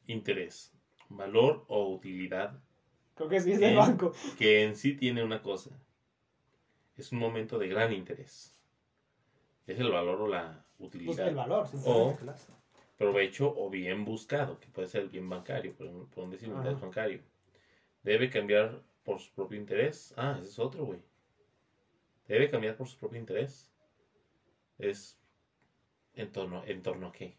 [0.06, 0.72] Interés.
[1.08, 2.58] Valor o utilidad
[3.14, 4.12] Creo que sí es del del Eh, banco.
[4.38, 5.70] que en sí tiene una cosa.
[6.96, 8.54] Es un momento de gran interés.
[9.66, 11.28] Es el valor o la Pues utilidad.
[11.28, 11.66] el valor.
[11.86, 12.16] O-
[12.96, 16.58] provecho o bien buscado, que puede ser el bien bancario, por, por un decir un
[16.58, 16.72] Ajá.
[16.72, 17.20] bancario.
[18.02, 20.12] Debe cambiar por su propio interés.
[20.18, 21.00] Ah, ese es otro, güey.
[22.26, 23.72] Debe cambiar por su propio interés.
[24.76, 25.18] Es
[26.12, 27.34] en torno, en torno a qué.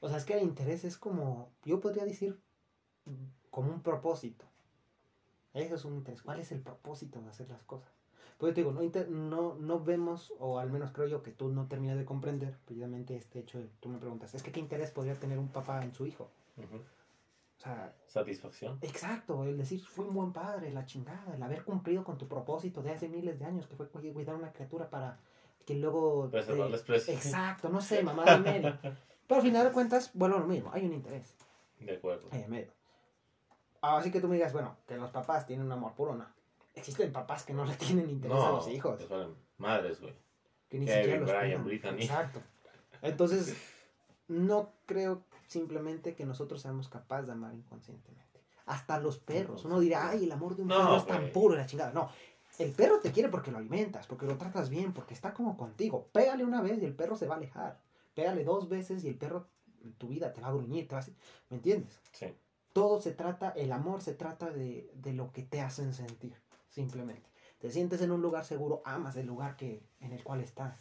[0.00, 2.38] O sea, es que el interés es como, yo podría decir,
[3.48, 4.44] como un propósito.
[5.54, 6.20] Eso es un interés.
[6.20, 7.88] ¿Cuál es el propósito de hacer las cosas?
[8.36, 11.66] Pues te digo, no, no, no vemos, o al menos creo yo que tú no
[11.66, 15.18] terminas de comprender precisamente este hecho de, tú me preguntas, es que qué interés podría
[15.18, 16.28] tener un papá en su hijo.
[16.58, 16.82] Ujú.
[17.56, 18.78] O sea, Satisfacción.
[18.82, 22.82] exacto, el decir, fui un buen padre, la chingada, el haber cumplido con tu propósito
[22.82, 25.18] de hace miles de años, que fue cu- cuidar a una criatura para
[25.64, 26.24] que luego...
[26.26, 27.14] te- Preservar la especie.
[27.14, 28.78] Exacto, no sé, mamá de Mary.
[29.26, 31.34] Pero al final de cuentas, bueno, lo mismo, hay un interés.
[31.80, 32.28] De acuerdo.
[32.30, 32.72] ahí en medio.
[33.80, 36.26] Así que tú me digas, bueno, que los papás tienen un amor puro, no.
[36.74, 39.00] Existen papás que no le tienen interés a No, los hijos,
[39.58, 40.14] madres, güey.
[40.68, 41.64] que ni Kevin, siquiera los Brian, cuidan.
[41.64, 42.02] Brittany.
[42.02, 42.40] Exacto.
[43.02, 43.56] Entonces,
[44.28, 48.40] no creo simplemente que nosotros seamos capaces de amar inconscientemente.
[48.66, 49.64] Hasta los perros.
[49.64, 51.32] Uno dirá, ay, el amor de un No, perro es tan güey.
[51.32, 51.92] puro la chingada.
[51.92, 52.08] No,
[52.58, 56.08] el perro te quiere porque lo alimentas, porque lo tratas bien, porque está como contigo.
[56.12, 57.80] Pégale una vez y el perro se va a alejar.
[58.14, 59.46] Pégale dos veces y el perro
[59.84, 61.04] en tu vida te va a gruñir, te va a...
[61.50, 62.00] ¿Me entiendes?
[62.12, 62.34] Sí.
[62.72, 66.34] todo se trata, el amor se trata de, de lo que te hacen sentir,
[66.70, 67.30] simplemente.
[67.58, 70.76] Te sientes en un lugar seguro, amas el lugar que, en el cual estás.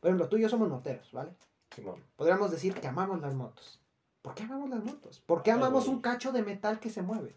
[0.00, 1.32] Por ejemplo, tú y yo somos moteros, ¿vale?
[1.74, 2.02] Simón.
[2.16, 3.80] Podríamos decir que amamos las motos.
[4.26, 5.20] ¿Por qué amamos las motos?
[5.20, 7.36] ¿Por qué amamos un cacho de metal que se mueve?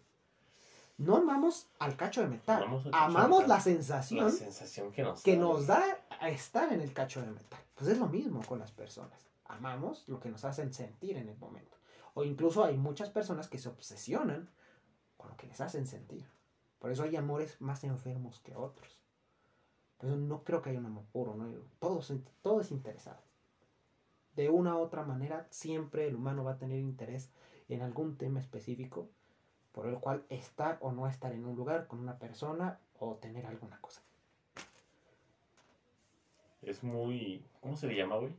[0.98, 3.48] No amamos al cacho de metal, Amamos amamos metal.
[3.48, 5.84] la sensación La sensación que nos que da, nos da
[6.18, 7.60] a estar en el cacho de metal.
[7.76, 9.20] Pues es lo mismo con las personas.
[9.44, 11.76] Amamos lo que nos hacen sentir en el momento.
[12.14, 14.50] O incluso hay muchas personas que se obsesionan
[15.16, 16.28] con lo que les hacen sentir.
[16.80, 19.00] Por eso hay amores más enfermos que otros.
[19.96, 21.36] Por eso no creo que haya un amor puro.
[21.36, 21.46] ¿no?
[21.78, 23.22] Todo, es- todo es interesado.
[24.40, 27.30] De una u otra manera, siempre el humano va a tener interés
[27.68, 29.06] en algún tema específico
[29.70, 33.44] por el cual estar o no estar en un lugar con una persona o tener
[33.44, 34.00] alguna cosa.
[36.62, 37.44] Es muy.
[37.60, 38.32] ¿Cómo se le llama, güey?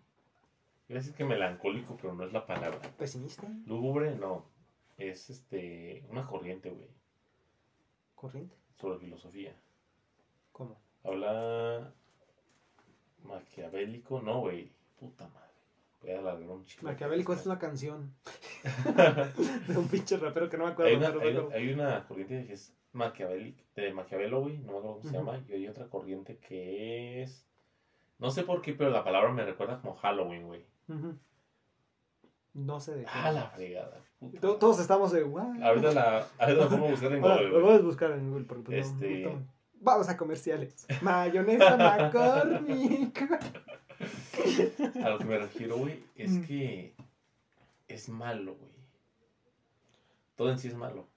[0.89, 2.79] Iba a decir que melancólico, pero no es la palabra.
[2.97, 3.47] ¿Pesimista?
[3.67, 4.43] Lúgubre, no.
[4.97, 6.03] Es este.
[6.09, 6.89] Una corriente, güey.
[8.15, 8.55] ¿Corriente?
[8.79, 9.53] Sobre filosofía.
[10.51, 10.77] ¿Cómo?
[11.03, 11.93] Habla.
[13.23, 14.71] Maquiavélico, no, güey.
[14.99, 15.50] Puta madre.
[16.81, 18.13] Maquiavélico es una canción
[19.67, 20.89] de un pinche rapero que no me acuerdo.
[20.91, 21.07] Hay una,
[21.55, 25.17] hay, hay una corriente que es maquiavélica, de Maquiavelo, güey, no me acuerdo cómo se
[25.17, 27.45] llama, y hay otra corriente que es,
[28.19, 30.65] no sé por qué, pero la palabra me recuerda como Halloween, güey.
[32.53, 33.09] No sé de qué.
[33.13, 33.97] Ah, la fregada.
[34.19, 34.39] puta.
[34.41, 35.23] Todos estamos de.
[35.23, 35.61] "What?".
[35.63, 38.71] Ahorita la, ahorita la a buscar en Ahora, Google, lo a buscar en Google porque
[38.71, 40.85] no- Este- no- Vamos a comerciales.
[41.01, 43.23] Mayonesa McCormick.
[45.03, 46.43] A lo que me refiero, güey, es Mm.
[46.45, 46.93] que
[47.87, 48.71] es malo, güey.
[50.35, 51.07] Todo en sí es malo.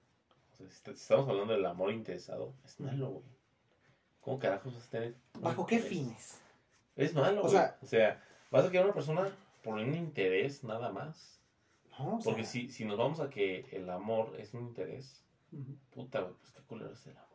[0.53, 3.25] O sea, si te- si estamos hablando del amor interesado, es malo, güey.
[4.21, 5.15] ¿Cómo carajos vas a tener?
[5.39, 5.97] ¿Bajo qué interés?
[5.97, 6.41] fines?
[6.95, 9.29] Es malo, O o sea- o sea, vas a querer a una persona
[9.63, 11.39] por un interés nada más.
[11.99, 15.23] No, o sea, Porque si, si nos vamos a que el amor es un interés,
[15.91, 17.25] puta, güey, pues qué culero es el amor.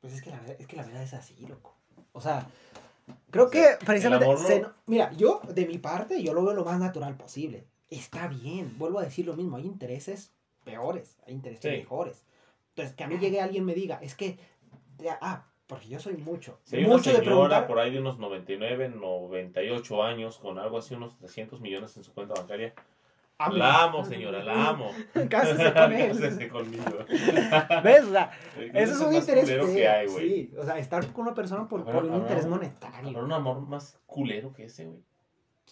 [0.00, 1.76] Pues es que la verdad es, que la verdad es así, loco.
[2.12, 2.46] O sea,
[3.30, 4.26] creo O sea, que precisamente...
[4.26, 7.66] no- se Mira, yo, de mi parte, yo lo veo lo más natural posible.
[7.88, 10.32] Está bien, vuelvo a decir lo mismo, hay intereses
[10.64, 11.78] peores, hay intereses Sí.
[11.78, 12.24] mejores.
[12.70, 14.38] Entonces, que a mí llegue alguien y me diga, es que...
[15.20, 16.58] ah, porque yo soy mucho.
[16.72, 17.66] Hay una mucho de señora preguntar...
[17.66, 22.12] por ahí de unos 99, 98 años, con algo así, unos 300 millones en su
[22.12, 22.74] cuenta bancaria,
[23.38, 23.58] Amén.
[23.58, 24.90] la amo, señora, la amo.
[25.30, 26.08] Cásese con él.
[26.08, 26.84] Cásese conmigo.
[27.84, 28.04] ¿Ves?
[28.04, 28.30] O sea,
[28.72, 30.28] Ese es un interés que hay, güey.
[30.30, 33.08] Sí, o sea, estar con una persona por, por un interés monetario.
[33.10, 35.00] Habrá un amor más culero que ese, güey.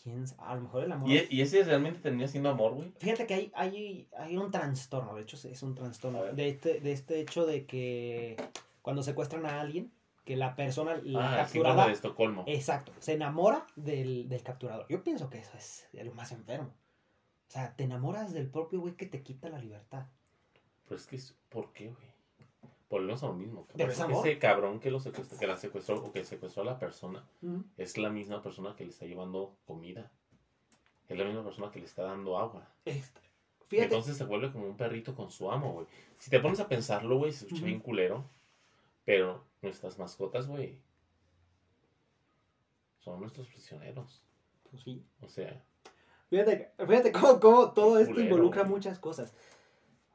[0.02, 0.42] ¿Quién sabe?
[0.46, 1.08] A lo mejor el amor.
[1.08, 2.92] Y, y ese realmente termina siendo amor, güey.
[2.98, 6.92] Fíjate que hay, hay, hay un trastorno, de hecho es un trastorno, de este, de
[6.92, 8.36] este hecho de que
[8.82, 9.90] cuando secuestran a alguien,
[10.26, 12.44] que la persona, la Ah, capturada, de Estocolmo.
[12.46, 14.84] exacto, se enamora del, del capturador.
[14.90, 16.74] Yo pienso que eso es lo más enfermo.
[17.54, 20.08] O sea, te enamoras del propio güey que te quita la libertad.
[20.88, 22.08] Pero es que, ¿por qué, güey?
[22.90, 23.68] Volvemos a lo mismo.
[23.76, 24.26] Pero es amor.
[24.26, 27.24] Ese cabrón que, lo secuestró, que la secuestró o que secuestró a la persona
[27.76, 30.10] es la misma persona que le está llevando comida.
[31.08, 32.68] Es la misma persona que le está dando agua.
[32.86, 33.20] Este,
[33.68, 35.86] fíjate, Entonces se vuelve como un perrito con su amo, güey.
[36.18, 38.24] Si te pones a pensarlo, güey, se escucha bien culero.
[39.04, 40.80] Pero nuestras mascotas, güey,
[42.98, 44.24] son nuestros prisioneros.
[44.68, 45.04] pues sí.
[45.20, 45.62] O sea,
[46.34, 48.74] Fíjate, fíjate cómo, cómo todo esto Culero, involucra güey.
[48.74, 49.32] muchas cosas.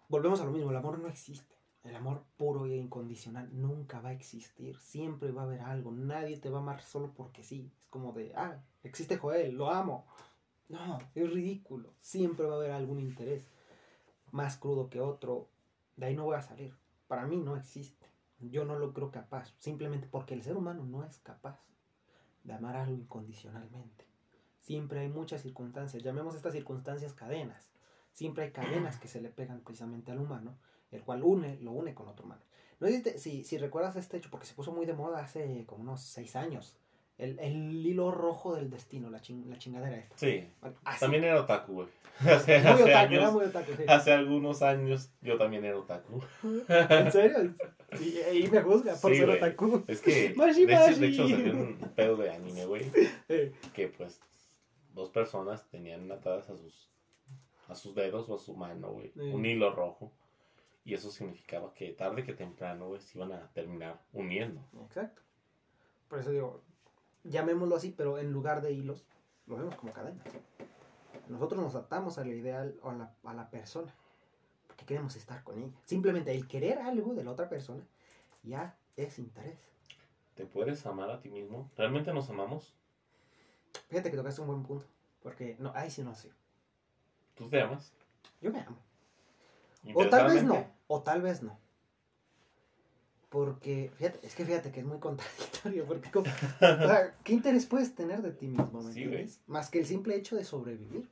[0.10, 1.56] Volvemos a lo mismo, el amor no existe.
[1.86, 4.78] El amor puro e incondicional nunca va a existir.
[4.80, 5.94] Siempre va a haber algo.
[5.94, 7.72] Nadie te va a amar solo porque sí.
[7.80, 10.08] Es como de, ah, existe Joel, lo amo.
[10.68, 11.94] No, es ridículo.
[12.02, 13.48] Siempre va a haber algún interés.
[14.32, 15.48] Más crudo que otro.
[15.96, 16.76] De ahí no voy a salir.
[17.08, 18.08] Para mí no existe.
[18.40, 19.54] Yo no lo creo capaz.
[19.58, 21.64] Simplemente porque el ser humano no es capaz
[22.44, 24.09] de amar algo incondicionalmente.
[24.60, 27.70] Siempre hay muchas circunstancias, llamemos estas circunstancias cadenas.
[28.12, 30.58] Siempre hay cadenas que se le pegan precisamente al humano,
[30.92, 32.42] el cual une, lo une con otro humano.
[32.80, 35.84] No sé si, si, recuerdas este hecho, porque se puso muy de moda hace como
[35.84, 36.76] unos seis años.
[37.18, 40.18] El, el hilo rojo del destino, la, ching- la chingadera esta.
[40.18, 40.48] sí.
[40.86, 41.00] Así.
[41.02, 41.88] También era otaku, güey.
[42.20, 43.84] Hace, otaku, años, era muy otaku, sí.
[43.88, 46.22] hace algunos años yo también era otaku.
[46.70, 47.56] ¿En serio?
[48.00, 49.84] Y, y me juzga por Sí, ser otaku.
[49.88, 51.06] Es que, Mashi, de hecho, de mashi.
[51.06, 52.90] hecho salió un pedo de anime, güey.
[53.74, 54.20] Que pues
[54.94, 56.90] dos personas tenían atadas a sus,
[57.68, 59.12] a sus dedos o a su mano, güey.
[59.12, 59.22] Sí.
[59.22, 60.12] Un hilo rojo.
[60.86, 64.62] Y eso significaba que tarde que temprano, güey, se iban a terminar uniendo.
[64.86, 65.22] Exacto.
[66.08, 66.64] Por eso digo,
[67.24, 69.06] llamémoslo así, pero en lugar de hilos,
[69.46, 70.24] lo vemos como cadena.
[71.28, 73.94] Nosotros nos atamos al ideal o a la, a la persona,
[74.66, 75.74] porque queremos estar con ella.
[75.86, 77.84] Simplemente el querer algo de la otra persona
[78.42, 79.60] ya es interés.
[80.34, 81.70] ¿Te puedes amar a ti mismo?
[81.78, 82.74] ¿Realmente nos amamos?
[83.90, 84.86] Fíjate que tocaste un buen punto,
[85.22, 86.30] porque no, ahí sí no sé.
[87.36, 87.92] ¿Tú te amas?
[88.42, 88.78] Yo me amo.
[89.94, 91.58] O tal vez no, o tal vez no.
[93.30, 97.66] Porque, fíjate, es que fíjate que es muy contradictorio, porque como- o sea, ¿qué interés
[97.66, 99.40] puedes tener de ti mismo, me Sí, entiendes?
[99.48, 101.08] Más que el simple hecho de sobrevivir.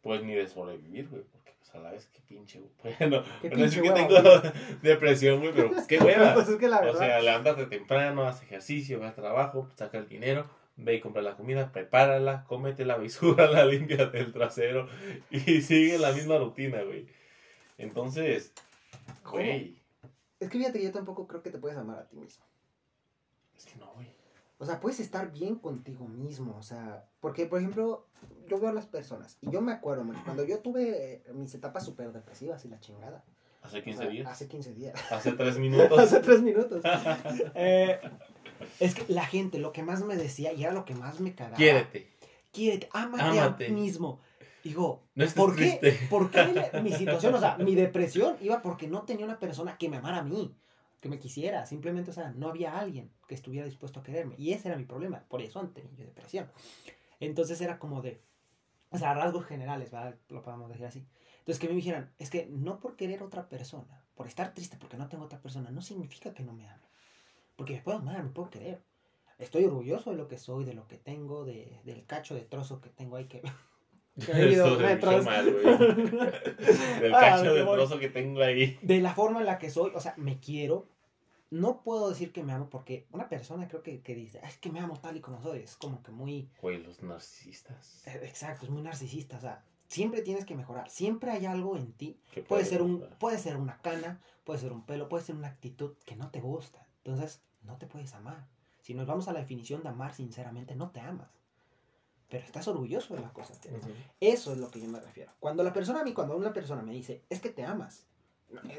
[0.00, 1.22] Pues ni de sobrevivir, güey.
[1.22, 2.72] Porque pues a la vez, qué pinche, güey.
[2.98, 4.18] Bueno, Qué no es que hueva, tengo
[4.82, 6.34] depresión, güey, pero pues qué hueva.
[6.34, 6.98] Pues es que la O verdad.
[6.98, 11.36] sea, levántate temprano, haz ejercicio, ve a trabajo, saca el dinero, ve y compra la
[11.36, 14.88] comida, prepárala, cómetela, la límpiate el trasero
[15.30, 17.06] y sigue la misma rutina, güey.
[17.78, 18.52] Entonces,
[19.30, 19.80] güey,
[20.40, 22.44] Es que fíjate que yo tampoco creo que te puedes amar a ti mismo.
[23.56, 24.08] es que no, güey.
[24.58, 26.56] O sea, puedes estar bien contigo mismo.
[26.56, 28.06] O sea, porque, por ejemplo,
[28.46, 31.52] yo veo a las personas y yo me acuerdo, man, cuando yo tuve eh, mis
[31.54, 33.24] etapas súper depresivas y la chingada.
[33.62, 35.12] Hace o 15 sea, días, Hace 15 días.
[35.12, 35.98] hace 3 minutos.
[35.98, 36.82] hace tres minutos.
[37.54, 38.00] Eh,
[38.80, 41.34] es que la gente lo que más me decía y era lo que más me
[41.34, 41.56] cagaba.
[41.56, 42.08] Quiérete.
[42.50, 43.64] Quiérete, ámate, Ámate.
[43.64, 44.20] a ti mismo.
[44.62, 45.98] Digo, No ¿por qué.
[46.08, 49.88] ¿por qué mi situación, o sea, mi depresión iba porque no tenía una persona que
[49.88, 50.54] me amara a mí,
[51.00, 54.36] que me quisiera, simplemente, o sea, no había alguien que estuviera dispuesto a quererme.
[54.38, 56.48] Y ese era mi problema, por eso tenía yo depresión.
[57.18, 58.20] Entonces era como de,
[58.90, 60.14] o sea, rasgos generales, ¿verdad?
[60.28, 61.04] Lo podemos decir así.
[61.38, 64.96] Entonces que me dijeran, es que no por querer otra persona, por estar triste porque
[64.96, 66.82] no tengo otra persona, no significa que no me ame.
[67.56, 68.82] Porque me puedo amar, me puedo querer.
[69.38, 72.80] Estoy orgulloso de lo que soy, de lo que tengo, de, del cacho de trozo
[72.80, 73.42] que tengo ahí que...
[74.26, 75.14] que he vivido Eso se metros.
[75.14, 77.00] escuchó mal, güey.
[77.00, 78.78] Del Ah, cacho de trozo que tengo ahí.
[78.82, 80.86] de la forma en la que soy, o sea, me quiero.
[81.50, 84.56] No puedo decir que me amo porque una persona creo que, que dice, "Ah, es
[84.56, 88.06] que me amo tal y como soy, es como que muy, Güey, los narcisistas.
[88.06, 90.88] eh, exacto, es muy narcisista, o sea, Siempre tienes que mejorar.
[90.88, 92.18] Siempre hay algo en ti.
[92.32, 93.18] Que Puede ser, un, mejorar.
[93.18, 96.40] puede ser una cana, puede ser un pelo, puede ser una actitud que no te
[96.40, 96.86] gusta.
[97.04, 98.46] Entonces, no te puedes amar.
[98.80, 101.28] Si nos vamos a la definición de amar sinceramente, no te amas.
[102.30, 103.84] Pero estás orgulloso de las cosas que eres.
[103.84, 103.92] Ujú.
[104.18, 105.30] Eso es lo que yo me refiero.
[105.38, 108.06] Cuando la persona a mí, cuando una persona me dice, es que te amas,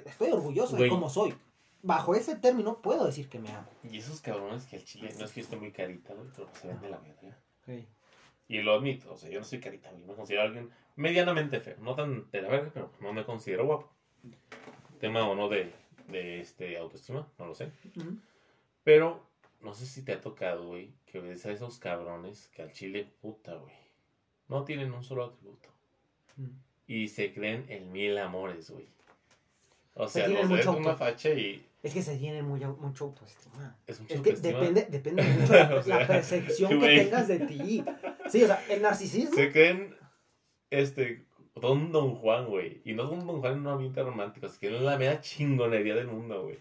[0.06, 1.36] estoy orgulloso de cómo soy.
[1.84, 3.67] Bajo ese término puedo decir que me amo.
[3.84, 6.49] Y esos cabrones que al chile, no es que yo esté muy carita, güey, pero
[6.60, 7.38] se ven de la verga.
[8.47, 10.03] Y lo admito, o sea, yo no soy carita, güey.
[10.03, 11.77] Me considero alguien medianamente feo.
[11.79, 13.89] No tan de la verga, pero no me considero guapo.
[14.99, 15.71] Tema o no de,
[16.08, 17.71] de este autoestima, no lo sé.
[18.84, 19.25] Pero
[19.62, 23.08] no sé si te ha tocado, güey, que ves a esos cabrones que al chile,
[23.21, 23.73] puta, güey.
[24.49, 25.69] No tienen un solo atributo.
[26.86, 28.88] Y se creen el mil amores, güey.
[29.95, 32.60] O Se sea, tienen los ves mucho una facha y Es que se tiene muy,
[32.60, 33.77] mucho autoestima.
[33.86, 34.60] es mucha Es que autoestima.
[34.60, 37.86] depende, depende mucho O sea, la percepción que tengas de ti.
[38.29, 39.36] Sí, o sea, el narcisismo.
[39.36, 39.95] Se creen,
[40.69, 41.25] este,
[41.56, 42.82] don Don Juan, güey.
[42.86, 46.08] Y no un Don Juan en un ambiente romántico, se creen la mera chingonería del
[46.08, 46.58] mundo, güey.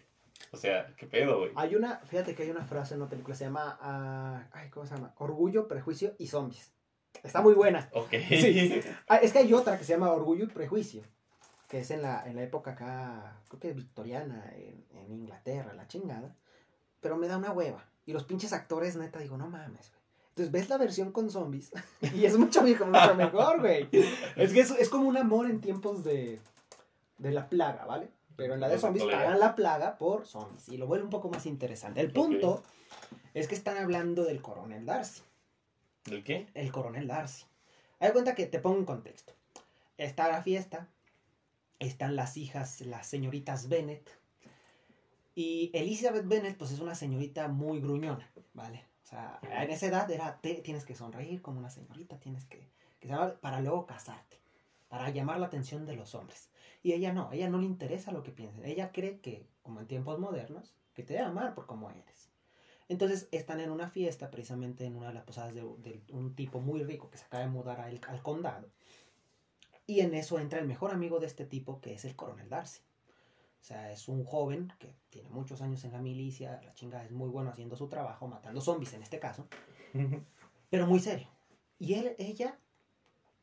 [0.51, 1.53] O sea, qué pedo, güey.
[1.55, 4.85] Hay una, fíjate que hay una frase en una película, se llama, ah, ay, ¿cómo
[4.85, 5.15] se llama?
[5.17, 6.75] Orgullo, prejuicio y zombies.
[7.23, 7.89] Está muy buena.
[7.93, 8.11] Ok.
[8.29, 8.81] Sí.
[9.09, 11.03] Ah, es que hay otra que se llama Orgullo y Prejuicio,
[11.73, 15.89] que es en la, en la época acá, creo que victoriana, en, en Inglaterra, la
[15.89, 16.37] chingada.
[17.01, 17.83] Pero me da una hueva.
[18.05, 20.03] Y los pinches actores, neta, digo, no mames, güey.
[20.29, 21.73] Entonces ves la versión con zombies
[22.15, 23.89] y es mucho, mejor- mucho mejor, güey.
[24.37, 26.41] Es que es, es como un amor en tiempos de,
[27.17, 28.11] de la plaga, ¿vale?
[28.37, 31.31] Pero en la de zombies pagan la plaga por zombies y lo vuelve un poco
[31.31, 32.03] más interesante.
[32.03, 32.63] El punto
[33.33, 35.23] es que están hablando del coronel Darcy
[36.05, 36.49] ¿Del qué?
[36.53, 37.47] el coronel Darcy.
[37.99, 39.33] De cuenta que te pongo en contexto.
[39.97, 40.89] Está la fiesta,
[41.87, 44.09] están las hijas, las señoritas Bennett.
[45.35, 48.85] Y Elizabeth Bennett, pues es una señorita muy gruñona, ¿vale?
[49.03, 52.71] O sea, en esa edad era, te- tienes que sonreír como una señorita, tienes que,
[53.07, 54.39] saber- para luego casarte,
[54.89, 56.51] para llamar la atención de los hombres.
[56.83, 58.65] Y ella no, ella no le interesa lo que piensen.
[58.65, 62.31] Ella cree que, como en tiempos modernos, que te debe amar por cómo eres.
[62.89, 66.83] Entonces están en una fiesta, precisamente en una de las posadas de, un tipo muy
[66.85, 68.69] rico que se acaba de mudar el- al condado.
[69.87, 72.83] Y en eso entra el mejor amigo de este tipo, que es el coronel Darcy.
[73.63, 77.13] O sea, es un joven que tiene muchos años en la milicia, la chinga es
[77.13, 79.47] muy bueno haciendo su trabajo, matando zombies en este caso,
[80.71, 81.29] pero muy serio.
[81.79, 82.59] Y él, ella,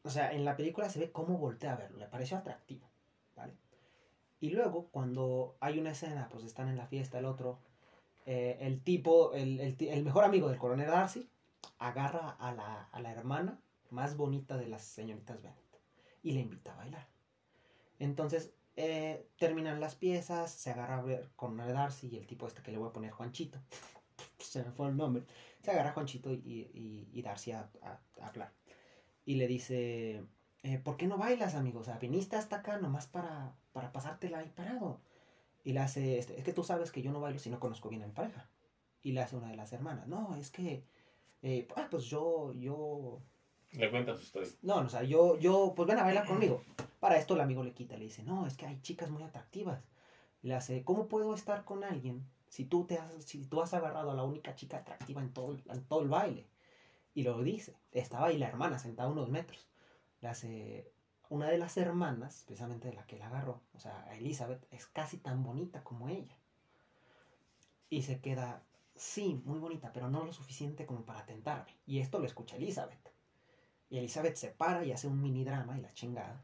[0.03, 2.85] o sea, en la película se ve cómo voltea a verlo, le pareció atractivo,
[3.33, 3.53] ¿vale?
[4.41, 7.59] Y luego, cuando hay una escena, pues están en la fiesta, el otro,
[8.25, 11.29] eh, el tipo, el, el el mejor amigo del coronel Darcy,
[11.77, 15.68] agarra a la, a la hermana más bonita de las señoritas Bennett
[16.21, 17.07] y le invita a bailar.
[17.99, 22.61] Entonces, eh, terminan las piezas, se agarra a ver con Darcy y el tipo este
[22.61, 23.59] que le voy a poner Juanchito,
[24.39, 25.25] se me fue el nombre,
[25.63, 26.37] se agarra a Juanchito y,
[26.73, 28.53] y- y Darcy a, a- a hablar.
[29.25, 30.25] Y le dice,
[30.63, 31.79] eh, ¿por qué no bailas, amigo?
[31.81, 35.01] O sea, viniste hasta acá nomás para, para pasártela ahí parado.
[35.63, 37.89] Y le hace, este, es que tú sabes que yo no bailo si no conozco
[37.89, 38.49] bien a mi pareja.
[39.01, 40.85] Y le hace una de las hermanas, no, es que,
[41.41, 43.21] eh, ah, pues yo, yo,
[43.73, 44.49] Le cuenta su historia.
[44.61, 46.63] no, o sea, yo, yo, pues ven a bailar conmigo.
[46.99, 49.83] Para esto el amigo le quita, le dice, no, es que hay chicas muy atractivas.
[50.41, 54.11] Le hace, ¿cómo puedo estar con alguien si tú, te has, si tú has agarrado
[54.11, 56.47] a la única chica atractiva en todo, en todo el baile?
[57.13, 59.67] Y lo dice, estaba ahí la hermana sentada a unos metros.
[60.21, 60.91] Le hace,
[61.29, 65.17] una de las hermanas, precisamente de la que la agarró, o sea, Elizabeth, es casi
[65.17, 66.35] tan bonita como ella.
[67.89, 68.63] Y se queda,
[68.95, 71.71] sí, muy bonita, pero no lo suficiente como para tentarme.
[71.85, 73.11] Y esto lo escucha Elizabeth.
[73.89, 76.43] Y Elizabeth se para y hace un mini drama y la chingada.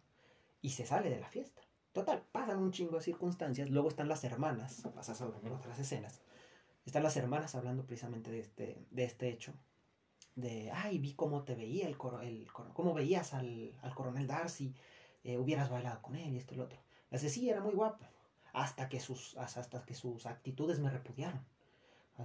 [0.62, 1.62] Y se sale de la fiesta.
[1.94, 3.70] Total, pasan un chingo de circunstancias.
[3.70, 6.22] Luego están las hermanas, pasas a ver otras escenas.
[6.86, 9.54] Están las hermanas hablando precisamente de este, de este hecho.
[10.36, 14.28] De, ay, vi cómo te veía el, coro, el coro- cómo veías al, al coronel
[14.28, 14.74] Darcy.
[15.24, 16.80] eh, hubieras bailado con él y esto y lo otro.
[17.12, 18.06] Dice, sí, era muy guapo.
[18.54, 21.46] Hasta que sus, hasta que sus actitudes me repudiaron.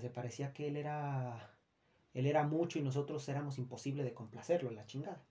[0.00, 1.52] Sea, parecía que él era
[2.14, 5.22] él era mucho y nosotros éramos imposible de complacerlo, la chingada.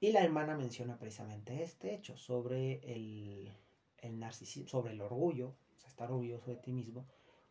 [0.00, 3.52] Y la hermana menciona precisamente este hecho sobre el,
[3.98, 7.06] el narcisismo, sobre el orgullo, o sea, estar orgulloso de ti mismo,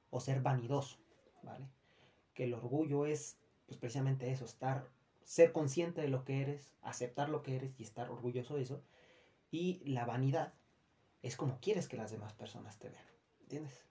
[0.09, 0.97] o ser vanidoso,
[1.43, 1.65] ¿vale?
[2.33, 3.37] Que el orgullo es,
[3.67, 4.89] pues precisamente eso, estar,
[5.23, 8.83] ser consciente de lo que eres, aceptar lo que eres y estar orgulloso de eso.
[9.49, 10.53] Y la vanidad
[11.21, 13.05] es como quieres que las demás personas te vean,
[13.41, 13.85] ¿entiendes?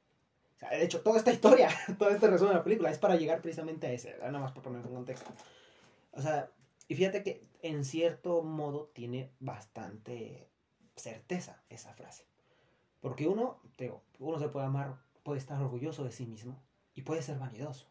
[0.60, 3.16] O sea, de hecho, toda esta historia, todo este resumen de la película es para
[3.16, 5.32] llegar precisamente a ese, nada más para ponerlo en contexto.
[6.12, 6.50] O sea,
[6.86, 10.50] y fíjate que en cierto modo tiene bastante
[10.96, 12.26] certeza esa frase.
[13.00, 16.62] Porque uno, te digo, uno se puede amar, puede estar orgulloso de sí mismo
[16.94, 17.86] y puede ser vanidoso.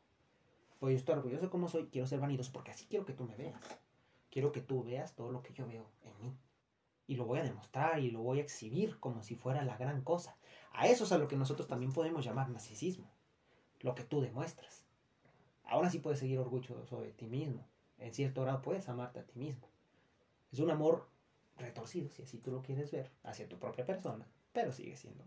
[0.80, 3.36] Puedo estar orgulloso de cómo soy, quiero ser vanidoso porque así quiero que tú me
[3.36, 3.62] veas.
[4.30, 6.38] Quiero que tú veas todo lo que yo veo en mí.
[7.10, 10.04] Y lo voy a demostrar y lo voy a exhibir como si fuera la gran
[10.04, 10.38] cosa.
[10.74, 13.10] A eso es a lo que nosotros también podemos llamar narcisismo,
[13.80, 14.86] lo que tú demuestras.
[15.64, 17.66] Ahora sí puedes seguir orgulloso de ti mismo.
[17.98, 19.68] En cierto grado puedes amarte a ti mismo.
[20.52, 21.10] Es un amor
[21.58, 25.24] retorcido, si así tú lo quieres ver, hacia tu propia persona, pero sigue siendo.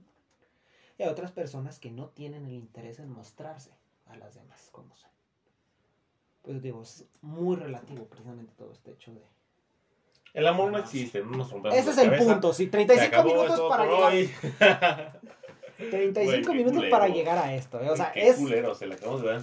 [0.98, 3.72] Y hay otras personas que no tienen el interés en mostrarse
[4.06, 5.10] a las demás como son.
[6.42, 9.26] Pues digo, es muy relativo precisamente todo este hecho de...
[10.34, 12.32] El amor no existe, no nos rompemos Ese es la el cabeza.
[12.32, 14.12] punto, sí, Se 35 acabó minutos para llegar.
[14.12, 14.30] hoy.
[15.90, 17.80] 35 Güey, qué minutos para llegar a esto.
[17.80, 18.36] eh, O sea, Qué es...
[18.36, 19.40] culero, se le acabamos de ver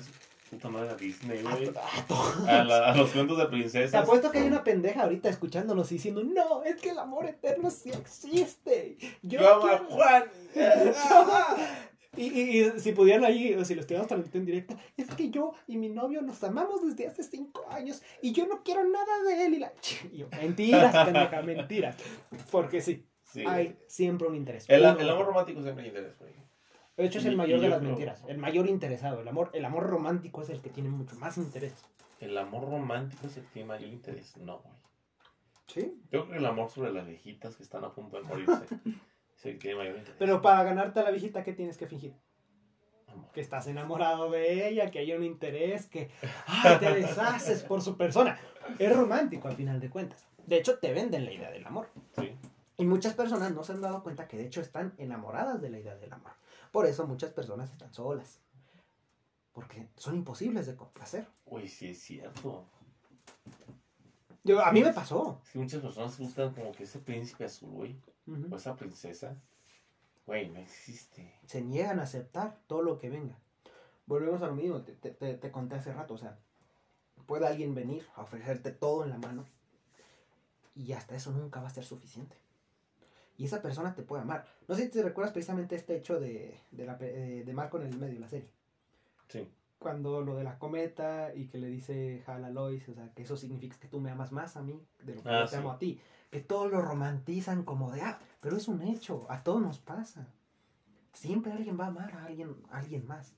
[0.50, 1.68] puta madre a Disney, güey.
[1.68, 4.02] a to- A, la- a los cuentos de Te princesas.
[4.02, 7.70] apuesto que hay una pendeja ahorita escuchándonos y diciendo, no, es que el amor eterno
[7.70, 8.98] sí existe.
[9.22, 9.86] Yo, Yo amo a quiero-".
[9.96, 10.24] Juan.
[12.18, 15.30] Y, y- y si pudieran ahí, o si lo estuviéramos transmitiendo en directo, es que
[15.30, 19.24] yo y mi novio nos amamos desde hace cinco años y yo no quiero nada
[19.28, 19.54] de él.
[19.54, 19.72] Y la...
[20.12, 21.96] y yo, mentiras, pendeja, mentiras.
[22.52, 23.44] Porque sí, Sí.
[23.46, 24.66] hay siempre un interés.
[24.70, 26.34] El, amor romántico siempre hay interés, güey.
[26.98, 29.22] De hecho, es el mayor de las creo- mentiras, el mayor interesado.
[29.22, 31.76] El amor, el amor romántico es el que tiene mucho más interés.
[32.20, 34.36] El amor romántico es el que tiene mayor interés.
[34.38, 34.74] No, güey.
[35.68, 35.94] Sí.
[36.12, 38.66] Yo creo que el amor sobre las viejitas que están a punto de morirse
[40.18, 42.14] Pero para ganarte a la viejita, ¿qué tienes que fingir?
[43.34, 46.12] Que estás enamorado de ella, que hay un interés, que
[46.46, 48.40] ay, te deshaces por su persona.
[48.78, 50.28] Es romántico al final de cuentas.
[50.46, 51.90] De hecho, te venden la idea del amor.
[52.18, 52.36] Sí.
[52.78, 55.80] Y muchas personas no se han dado cuenta que de hecho están enamoradas de la
[55.80, 56.32] idea del amor.
[56.72, 58.42] Por eso muchas personas están solas.
[59.52, 61.28] Porque son imposibles de complacer.
[61.46, 62.66] Güey, sí es cierto.
[64.44, 65.42] Yo, a mí me pasó.
[65.44, 68.00] Es que muchas personas buscan como que ese príncipe azul, güey.
[68.52, 69.36] O esa princesa.
[70.26, 71.34] Güey, no existe.
[71.46, 73.36] Se niegan a aceptar todo lo que venga.
[74.06, 76.14] Volvemos a lo mismo, te, te- te- te conté hace rato.
[76.14, 76.38] O sea,
[77.26, 79.46] puede alguien venir a ofrecerte todo en la mano.
[80.76, 82.36] Y hasta eso nunca va a ser suficiente.
[83.38, 84.46] Y esa persona te puede amar.
[84.68, 87.88] No sé si te recuerdas precisamente este hecho de, de, la, de, de Marco en
[87.88, 88.50] el medio de la serie.
[89.30, 89.48] Sí.
[89.80, 93.24] Cuando lo de la cometa y que le dice Hal a Lois, o sea, que
[93.24, 95.52] eso significa que tú me amas más a mí de lo que Ah, yo te
[95.52, 95.56] sí.
[95.56, 96.02] amo a ti.
[96.30, 100.28] Que todos lo romantizan como de, ah, pero es un hecho, a todos nos pasa.
[101.14, 103.34] Siempre alguien va a amar a alguien, a alguien más.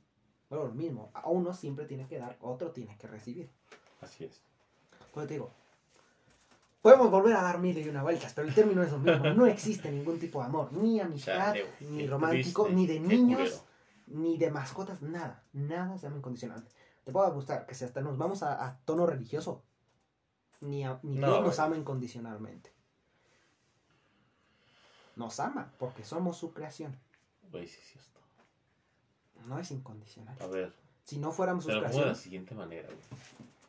[0.49, 3.49] Bueno, lo mismo, a uno siempre tiene que dar, otro tiene que recibir.
[4.01, 4.41] Así es.
[5.13, 5.51] Pues te digo,
[6.81, 9.29] podemos volver a dar mil y una vueltas, pero el término es lo mismo.
[9.35, 13.63] No existe ningún tipo de amor, ni amistad, Chale, ni romántico, triste, ni de niños.
[14.13, 15.43] Ni de mascotas, nada.
[15.53, 16.65] Nada se ama incondicional.
[17.03, 19.63] Te puedo gustar que si hasta nos vamos a, a tono religioso,
[20.61, 22.71] ni, a- ni No, Dios nos ama incondicionalmente.
[25.15, 26.95] Nos ama porque somos su creación.
[27.51, 28.19] Güey, sí es cierto.
[29.47, 30.37] No es incondicional.
[30.41, 32.99] A ver, Si no fuéramos sus pongo de la creaciones, siguiente manera, güey.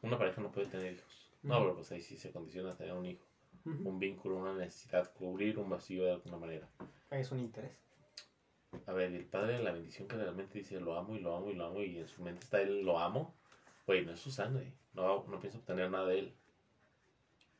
[0.02, 1.30] Una pareja no puede tener hijos.
[1.42, 3.24] No, pero pues ahí sí se condiciona a tener un hijo.
[3.64, 6.68] Un vínculo, una necesidad, cubrir un vacío de alguna manera.
[7.10, 7.72] es un interés.
[8.86, 11.50] A ver, el padre de la bendición que realmente dice lo amo y lo amo
[11.50, 13.34] y lo amo y en su mente está él lo amo.
[13.86, 14.72] Güey, no es su sangre.
[14.94, 16.34] No, no pienso obtener nada de él.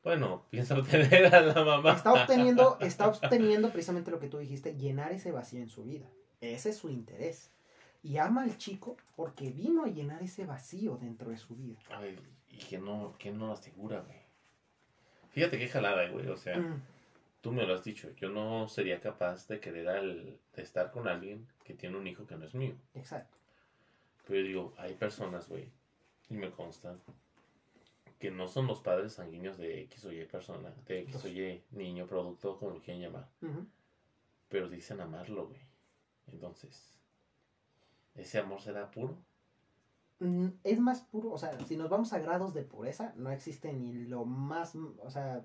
[0.03, 1.93] Bueno, piensa obtener a la mamá.
[1.95, 6.07] Está obteniendo, está obteniendo precisamente lo que tú dijiste, llenar ese vacío en su vida.
[6.41, 7.51] Ese es su interés.
[8.03, 11.79] Y ama al chico porque vino a llenar ese vacío dentro de su vida.
[11.91, 12.19] A ver,
[12.51, 14.19] y que no, que no lo asegura, güey.
[15.31, 16.27] Fíjate qué jalada, güey.
[16.29, 16.83] O sea, Mm,
[17.43, 18.11] tú me lo has dicho.
[18.13, 22.27] Yo no sería capaz de querer al, de estar con alguien que tiene un hijo
[22.27, 22.75] que no es mío.
[22.95, 23.37] exacto.
[24.27, 25.69] Pero yo digo, hay personas, güey,
[26.31, 26.97] y me consta,
[28.21, 31.61] que no son los padres sanguíneos de X o Y persona, de X o Y
[31.73, 33.29] niño, producto, como lo quieran llamar.
[34.49, 35.61] Pero dicen amarlo, güey.
[36.31, 36.97] Entonces,
[38.15, 39.17] ¿ese amor será puro?
[40.21, 43.73] Mm, Es más puro, o sea, si nos vamos a grados de pureza, no existe
[43.73, 45.43] ni lo más, o sea,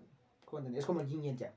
[0.76, 1.54] es como el yin y el yang.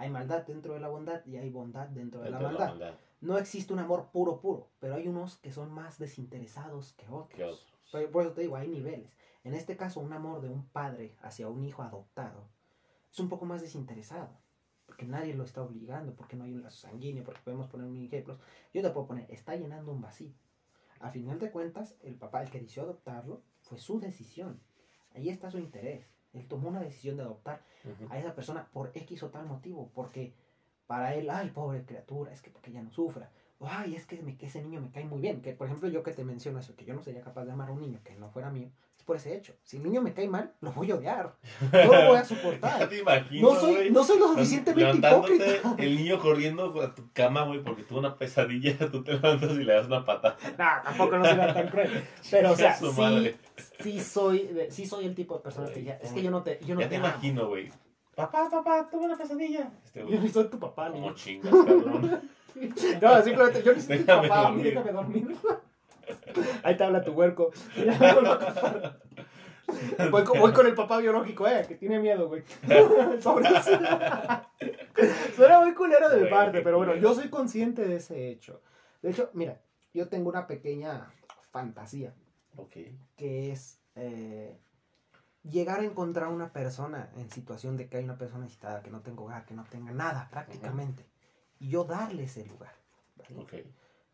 [0.00, 2.68] Hay maldad dentro de la bondad y hay bondad dentro de la de maldad.
[2.70, 7.06] maldad No existe un amor puro, puro, pero hay unos que son más desinteresados que
[7.06, 7.36] otros.
[7.36, 7.66] que otros.
[7.92, 9.14] Por, por eso te digo, hay niveles.
[9.44, 12.48] En este caso, un amor de un padre hacia un hijo adoptado
[13.12, 14.30] es un poco más desinteresado.
[14.86, 17.98] Porque nadie lo está obligando, porque no hay un lazo sanguíneo, porque podemos poner un
[17.98, 18.38] ejemplo.
[18.72, 20.32] Yo te puedo poner, está llenando un vacío.
[21.00, 24.60] A final de cuentas, el papá, el que decidió adoptarlo, fue su decisión.
[25.14, 26.06] Ahí está su interés.
[26.32, 27.60] Él tomó una decisión de adoptar
[28.10, 30.32] a esa persona por X o tal motivo, porque
[30.86, 34.22] para él, ay, pobre criatura, es que porque ya no sufra, o ay, es que,
[34.22, 36.58] me- que ese niño me cae muy bien, que por ejemplo yo que te menciono
[36.58, 38.68] eso, que yo no sería capaz de amar a un niño que no fuera mío,
[39.02, 39.54] por ese hecho.
[39.62, 41.34] Si el niño me cae mal, lo voy a odiar,
[41.72, 42.88] no lo voy a Ya soportar.
[42.88, 45.44] te imagino, No soy, no soy lo suficientemente hipócrita.
[45.78, 49.64] el niño corriendo a tu cama, güey, porque tuvo una pesadilla, tú te levantas y
[49.64, 50.36] le das una patada.
[50.58, 52.04] Nah, tampoco no sería tan cruel.
[52.30, 53.34] Pero, o sea, sí,
[53.80, 56.58] sí soy, sí soy el tipo de persona que ya, es que yo no te,
[56.64, 57.70] yo no Ya te te imagino, güey.
[58.14, 59.70] Papá, papá, tuve una pesadilla.
[59.84, 62.20] Este, Yo güey, ni soy tu papá, como chingas, cabrón.
[63.00, 64.64] No, simplemente yo ni soy tu papá, dormir.
[64.66, 65.36] déjame dormir.
[66.62, 67.50] Ahí te habla tu huerco.
[70.10, 72.42] Voy con, voy con el papá biológico, eh, que tiene miedo, güey.
[75.36, 78.62] Suena muy culero de mi parte, pero bueno, yo soy consciente de ese hecho.
[79.00, 79.60] De hecho, mira,
[79.94, 81.12] yo tengo una pequeña
[81.52, 82.14] fantasía,
[82.56, 82.76] Ok.
[83.16, 84.58] que es eh,
[85.42, 89.00] llegar a encontrar una persona en situación de que hay una persona necesitada, que no
[89.02, 91.06] tenga hogar, que no tenga nada prácticamente,
[91.58, 92.74] y yo darle ese lugar.
[93.16, 93.36] ¿vale?
[93.40, 93.54] Ok.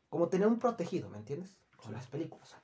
[0.09, 1.57] Como tener un protegido, ¿me entiendes?
[1.77, 1.93] Con Sí.
[1.93, 2.57] las películas.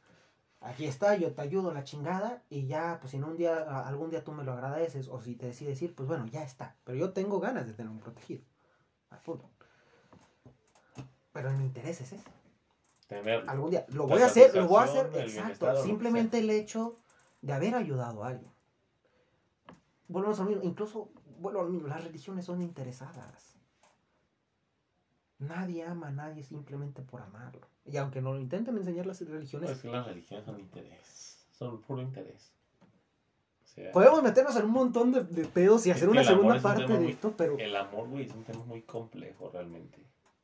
[0.60, 4.10] Aquí está, yo te ayudo la chingada y ya, pues si en un día, algún
[4.10, 6.76] día tú me lo agradeces o si te decides ir, pues bueno, ya está.
[6.84, 8.44] Pero yo tengo ganas de tener un protegido.
[9.10, 9.50] Al fútbol.
[11.32, 12.24] Pero mi interés es ese.
[13.08, 13.44] Tener.
[13.48, 13.84] Algún día.
[13.88, 15.82] Lo voy a hacer, lo voy a hacer, exacto.
[15.82, 16.96] Simplemente el hecho
[17.40, 18.50] de haber ayudado a alguien.
[20.08, 20.64] Volvemos a lo mismo.
[20.64, 23.51] Incluso, vuelvo a lo mismo, las religiones son interesadas.
[25.42, 27.66] Nadie ama a nadie simplemente por amarlo.
[27.84, 31.44] Y aunque no lo intenten enseñar las religiones, es que las religiones son interés.
[31.50, 32.52] Son puro interés.
[33.64, 36.62] O sea, podemos meternos en un montón de, de pedos y hacer una segunda un
[36.62, 39.98] parte de muy- esto, pero el amor, güey, es un tema muy complejo realmente.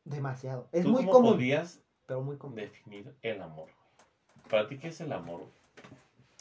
[0.05, 0.69] demasiado.
[0.73, 2.57] Es ¿Tú muy cómo común, podrías pero muy común.
[2.57, 3.65] definir el amor?
[3.67, 4.49] güey?
[4.51, 5.43] Para ti, ¿qué es el amor?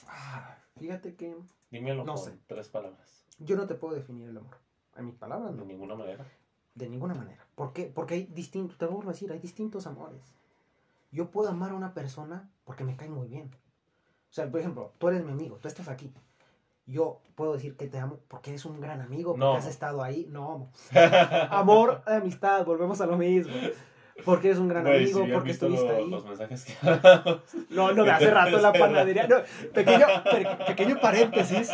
[0.08, 1.36] Ah, fíjate que
[1.70, 2.38] Dímelo No con sé.
[2.48, 3.26] tres palabras.
[3.40, 4.56] yo no te puedo definir el amor.
[4.96, 5.66] En mis palabras, De no.
[5.66, 6.26] ninguna manera.
[6.78, 7.44] De ninguna manera.
[7.56, 7.92] ¿Por qué?
[7.94, 10.22] Porque hay distintos, te vuelvo a decir, hay distintos amores.
[11.12, 13.50] Yo puedo amar a una persona porque me cae muy bien.
[14.30, 16.14] O sea, por ejemplo, tú eres mi amigo, tú estás aquí.
[16.86, 19.54] Yo puedo decir que te amo porque eres un gran amigo, porque No.
[19.56, 20.28] has estado ahí.
[20.30, 20.70] No,
[21.50, 23.54] amor, amistad, volvemos a lo mismo.
[24.26, 26.10] Porque eres un gran amigo, si porque estuviste ahí.
[26.10, 26.74] los mensajes que
[27.70, 29.28] No, no, de hace rato la panadería.
[29.28, 29.38] No,
[29.74, 31.72] pequeño, pe- pequeño paréntesis.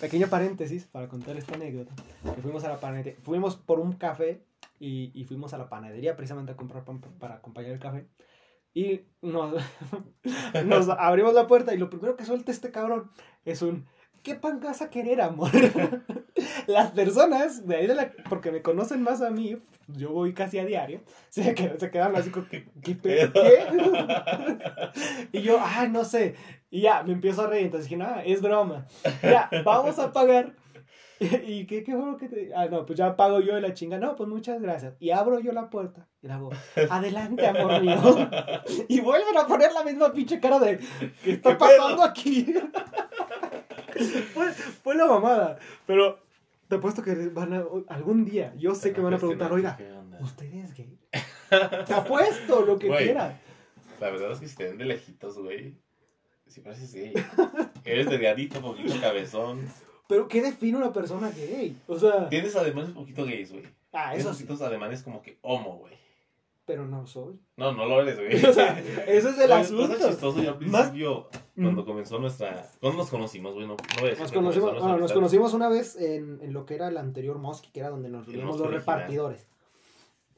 [0.00, 1.92] Pequeño paréntesis para contar esta anécdota.
[2.34, 3.14] Que fuimos a la panadería.
[3.22, 4.42] Fuimos por un café
[4.78, 8.06] y, y fuimos a la panadería precisamente a comprar pan pa- para acompañar el café.
[8.72, 9.54] Y nos,
[10.64, 13.10] nos abrimos la puerta y lo primero que suelta este cabrón
[13.44, 13.86] es un.
[14.22, 15.50] ¿Qué pan vas a querer, amor?
[16.66, 18.12] Las personas de ahí de la.
[18.28, 19.56] Porque me conocen más a mí,
[19.88, 21.00] yo voy casi a diario,
[21.30, 22.46] se, qued- se quedan así como.
[22.48, 22.66] ¿Qué?
[22.82, 22.94] ¿Qué?
[22.94, 23.64] pe- ¿Qué?
[25.38, 26.34] y yo, ah, no sé.
[26.70, 27.66] Y ya, me empiezo a reír.
[27.66, 28.86] Entonces dije, no, es broma.
[29.22, 30.54] Ya, vamos a pagar.
[31.46, 32.50] ¿Y qué, qué fue lo que te.?
[32.54, 33.98] Ah, no, pues ya pago yo de la chinga.
[33.98, 34.94] No, pues muchas gracias.
[35.00, 36.08] Y abro yo la puerta.
[36.22, 36.50] Y la hago,
[36.90, 37.96] adelante, amor mío.
[38.88, 40.78] y vuelven a poner la misma pinche cara de,
[41.22, 42.54] ¿qué está ¿Qué pasando aquí?
[44.34, 45.58] fue, fue la mamada.
[45.86, 46.18] Pero
[46.68, 49.78] te apuesto que van a, algún día, yo sé que van a preguntar, oiga.
[50.20, 50.98] ¿usted es gay?
[51.86, 53.04] Te apuesto lo que Güey.
[53.06, 53.34] quieras.
[54.00, 55.74] La verdad es que si te ven de lejitos, güey,
[56.46, 57.12] si pareces gay.
[57.84, 59.66] Eres delgadito, poquito cabezón.
[60.08, 61.76] Pero ¿qué define una persona gay?
[61.86, 63.64] O sea, Tienes ademanes un poquito gays, güey.
[63.92, 65.94] ah, Tienes eso sí, poquitos ademanes como que homo, güey.
[66.64, 67.38] pero no soy.
[67.56, 68.44] No, no lo eres, güey.
[68.50, 69.96] O sea, ese es el asunto.
[70.08, 71.28] Chistoso, yo al Más- principio,
[71.62, 72.68] cuando comenzó nuestra...
[72.80, 73.66] ¿Cuándo nos conocimos, güey?
[73.66, 76.96] No, decir Nos conocimos, bueno, nos conocimos una vez en, en lo que era el
[76.96, 78.78] anterior Mosque, que era donde nos Mosque los original.
[78.80, 79.46] repartidores.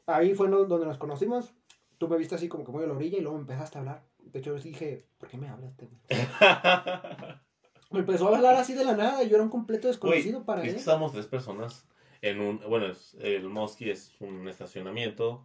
[0.07, 1.53] Ahí fue donde nos conocimos.
[1.99, 3.81] Tú me viste así como que muy a la orilla y luego me empezaste a
[3.81, 4.03] hablar.
[4.18, 5.75] De hecho, yo dije, ¿por qué me hablas?
[5.77, 5.89] güey?"
[7.91, 10.62] Me empezó a hablar así de la nada y yo era un completo desconocido para
[10.62, 10.75] es él.
[10.75, 11.85] que estábamos tres personas
[12.23, 12.59] en un...
[12.66, 15.45] Bueno, es- el Mosky es un estacionamiento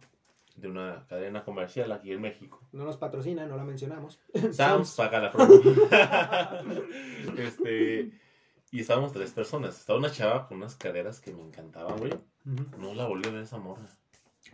[0.60, 2.60] de una cadena comercial aquí en México.
[2.72, 4.20] No nos patrocina, no la mencionamos.
[4.52, 5.54] Sam's paga la promo.
[7.38, 8.12] este...
[8.70, 9.78] Y estábamos tres personas.
[9.78, 12.12] Estaba una chava con unas caderas que me encantaban, güey.
[12.78, 13.88] No la volví a ver esa morra.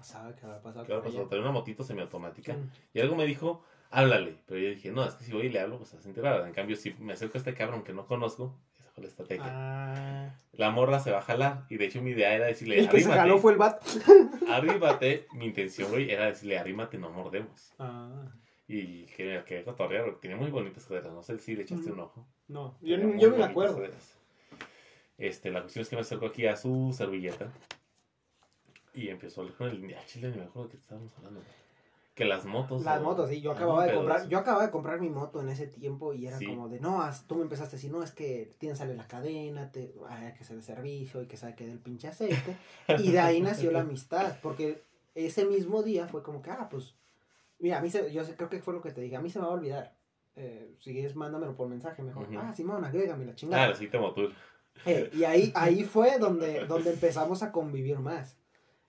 [0.02, 0.94] ¿Sabe qué va a pasar ¿Qué?
[0.94, 2.56] Tenía una motito semiautomática.
[2.92, 4.38] Y algo me dijo, háblale.
[4.46, 6.08] Pero yo dije, no, es que si voy y le hablo, pues se vas a
[6.08, 6.46] enterar.
[6.46, 8.54] En cambio, si me acerco a este cabrón que no conozco,
[9.02, 9.44] la estrategia.
[9.46, 10.34] Ah.
[10.52, 11.64] La morra se va a jalar.
[11.68, 13.20] Y de hecho, mi idea era decirle, El que se arrímate.
[13.20, 13.82] jaló fue el bat.
[14.48, 15.26] Arrímate.
[15.32, 17.72] Mi intención, güey, era decirle, arrímate, no mordemos.
[17.78, 18.28] Ah.
[18.68, 21.12] Y que, que cotorrear, porque tenía muy bonitas caderas.
[21.12, 22.26] No sé si le echaste un ojo.
[22.48, 23.76] No, yo, yo me acuerdo.
[23.76, 24.16] caderas.
[25.18, 27.52] Este, la cuestión es que me acerco aquí a su servilleta.
[28.94, 29.94] Y empezó a hablar con el.
[29.94, 31.40] Ah, chile, ni me acuerdo de qué estábamos hablando.
[32.14, 32.84] Que las motos.
[32.84, 34.28] Las o- motos, sí, yo Ah, acababa de comprar, sí.
[34.28, 36.46] yo acababa de comprar mi moto en ese tiempo y era Sí.
[36.46, 39.72] como de, no, tú me empezaste a decir, no, es que tienes sale la cadena,
[39.72, 42.56] te, hay que hacer el servicio, hay que saber que del pinche aceite.
[42.98, 44.84] Y de ahí nació la amistad, porque
[45.16, 46.94] ese mismo día fue como que, ah, pues,
[47.58, 49.28] mira, a mí se, yo sé- creo que fue lo que te dije, a mí
[49.28, 49.96] se me va a olvidar.
[50.36, 52.28] Eh, si quieres, mándamelo por mensaje mejor.
[52.28, 52.38] Ujú.
[52.38, 53.68] Ah, Simón, agrégame la chingada.
[53.70, 54.30] Ah, sí, te motor.
[54.86, 58.36] Eh, y ahí, ahí fue donde, donde empezamos a convivir más.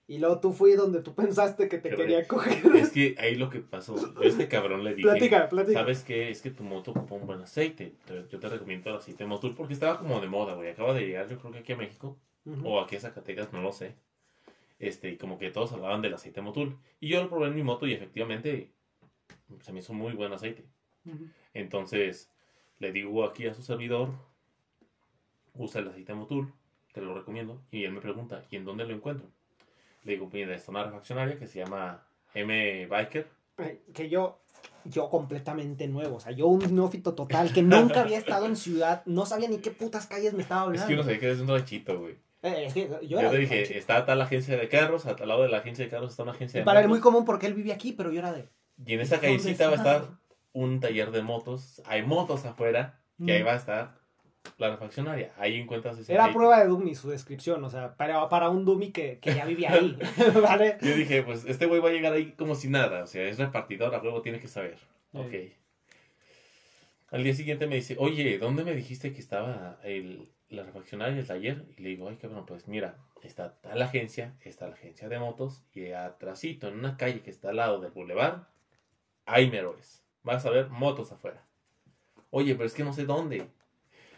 [0.08, 2.64] Y luego tú fui donde tú pensaste que te Pero quería coger.
[2.76, 5.80] Es que ahí lo que pasó, yo a este cabrón le dije, Platica, platica.
[5.80, 6.30] ¿sabes qué?
[6.30, 7.94] Es que tu moto ocupa un buen aceite.
[8.06, 10.70] Te- Yo te recomiendo el aceite Motul porque estaba como de moda, güey.
[10.70, 12.16] Acaba de llegar, yo creo que aquí a México,
[12.62, 13.96] o aquí a Zacatecas, no lo sé.
[14.78, 16.76] Este, y como que todos hablaban del aceite Motul.
[17.00, 18.70] Y yo lo probé en mi moto y efectivamente
[19.60, 20.64] se me hizo muy buen aceite.
[21.54, 22.30] Entonces,
[22.78, 24.10] le digo aquí a su servidor,
[25.54, 26.52] usa el aceite Motul,
[26.92, 27.60] te lo recomiendo.
[27.72, 29.26] Y él me pregunta, ¿y en dónde lo encuentro?
[30.06, 33.26] Digo, mira, está una refaccionaria que se llama M Biker.
[33.92, 34.38] Que yo,
[34.84, 36.16] yo completamente nuevo.
[36.16, 39.58] O sea, yo un neófito total que nunca había estado en ciudad, no sabía ni
[39.58, 40.86] qué putas calles me estaba Es hablando.
[40.88, 42.14] que uno sabía que eres un ranchito, güey.
[42.42, 43.78] Eh, es que yo Yo, te dije, ranchito.
[43.78, 46.60] está tal agencia de carros, al lado de la agencia de carros está una agencia
[46.60, 48.48] de Para él muy común porque él vive aquí, pero yo era de.
[48.84, 50.08] Y en esa ¿dónde callecita va a estar
[50.52, 51.82] un taller de motos.
[51.86, 53.46] Hay motos afuera y ahí Mm.
[53.46, 53.98] va a estar
[54.58, 55.32] la refaccionaria.
[55.38, 58.90] Ahí encuentras ese Era prueba de Dummy su descripción, o sea, para, para un Dummy
[58.90, 59.96] que, que ya vivía ahí,
[60.42, 60.78] ¿vale?
[60.80, 63.04] Yo dije, pues este güey va a llegar ahí como si nada.
[63.04, 64.78] O sea, es repartidor, a huevo tiene que saber.
[65.12, 65.18] Sí.
[65.18, 65.34] Ok.
[67.10, 71.26] Al día siguiente me dice, oye, ¿dónde me dijiste que estaba el, la refaccionaria, el
[71.26, 71.64] taller?
[71.76, 75.62] Y le digo, ay, cabrón, pues mira, está tal agencia, está la agencia de motos,
[75.72, 78.48] y atrásito, en una calle que está al lado del bulevar,
[79.24, 80.02] hay mero es.
[80.22, 81.44] Vas a ver motos afuera.
[82.30, 83.48] Oye, pero es que no sé dónde.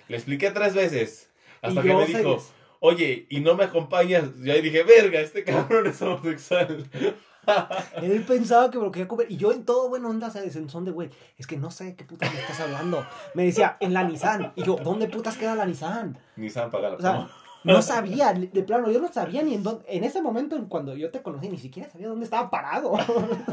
[0.09, 1.31] Le expliqué tres veces.
[1.63, 2.39] Hasta que me dijo,
[2.81, 4.25] oye, ¿y no me acompañas?
[4.43, 6.89] Y ahí dije, verga, este cabrón es homosexual.
[8.03, 9.27] Él pensaba que me lo quería comer.
[9.31, 10.55] Y yo en todo buena onda, ¿sabes?
[10.57, 13.07] En son de, güey, es que no sé de qué putas me estás hablando.
[13.35, 14.53] Me decía, en la Nissan.
[14.57, 16.19] Y yo, ¿dónde putas queda la Nissan?
[16.37, 17.29] Ni saben pagar la O sea,
[17.65, 19.85] no sabía, de plano, yo no sabía ni en dónde.
[19.89, 22.95] En ese momento, en cuando yo te conocí, ni siquiera sabía dónde estaba parado.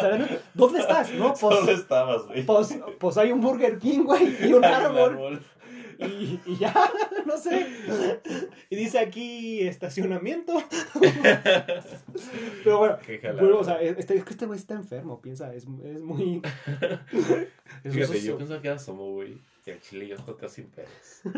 [0.00, 0.40] ¿Sabes?
[0.54, 1.12] ¿Dónde estás?
[1.12, 2.44] No, ¿Dónde pues, estabas, güey?
[2.44, 5.42] pues, pues hay un Burger King, güey, y un árbol.
[5.98, 6.72] Y, y ya,
[7.26, 7.66] no sé.
[8.70, 10.54] Y dice aquí estacionamiento.
[12.64, 16.40] Pero bueno, o sea, este, es que este güey está enfermo, piensa, es, es muy...
[17.84, 19.38] es Fíjate, yo pensaba que era somo, güey.
[19.66, 20.88] Y al chile yo joteo sin pedos.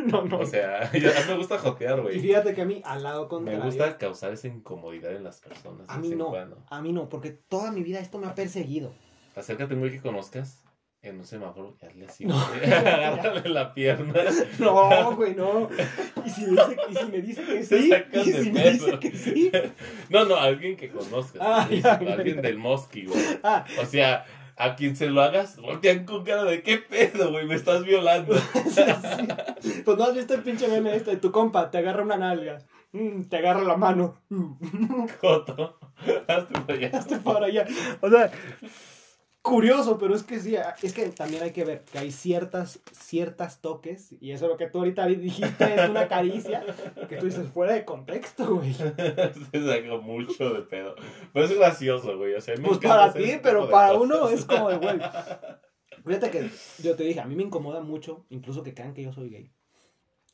[0.07, 0.39] No, no.
[0.39, 2.21] O sea, yo- a mí me gusta jotear, y güey.
[2.21, 3.65] fíjate que a mí, al lado Me contrario...
[3.65, 5.89] gusta causar esa incomodidad en las personas.
[5.89, 6.63] A mí no, cuando.
[6.69, 8.93] a mí no, porque toda mi vida esto me ha perseguido.
[9.35, 10.63] Acércate un güey que conozcas
[11.03, 12.25] en un semáforo y hazle así.
[12.27, 12.39] No.
[12.65, 14.15] Agárrale la pierna.
[14.59, 15.69] No, güey, no.
[16.25, 19.51] Y si, dice, y si me dice que sí, y si me dice que sí.
[20.11, 21.41] No, no, alguien que conozcas.
[21.41, 22.43] Ah, Sí, ya, alguien ya.
[22.43, 23.19] del Mosqui, güey.
[23.43, 24.27] Ah, O sea,
[24.57, 28.35] a quien se lo hagas, voltean con cara de qué pedo, güey, me estás violando.
[28.37, 28.83] sí,
[29.63, 29.83] sí.
[29.85, 32.59] Pues no has visto el pinche meme este de tu compa, te agarra una nalga,
[32.93, 35.79] mm, te agarra la mano, mm, Joto.
[36.29, 36.91] Hazte para allá.
[36.99, 37.67] hazte para allá.
[38.03, 38.31] O sea,
[39.43, 43.61] curioso, pero es que sí, es que también hay que ver que hay ciertas, ciertas
[43.61, 46.65] toques, y eso lo que tú ahorita dijiste es una caricia,
[47.09, 48.73] que tú dices fuera de contexto, güey.
[48.75, 50.95] Se saca mucho de pedo.
[51.33, 52.35] Pero es gracioso, güey.
[52.35, 54.03] O sea, me Pues para ti, pero para cosas.
[54.03, 55.01] uno es como de, güey.
[56.05, 56.51] Fíjate que
[56.83, 59.53] yo te dije, a mí me incomoda mucho, incluso que crean que yo soy gay.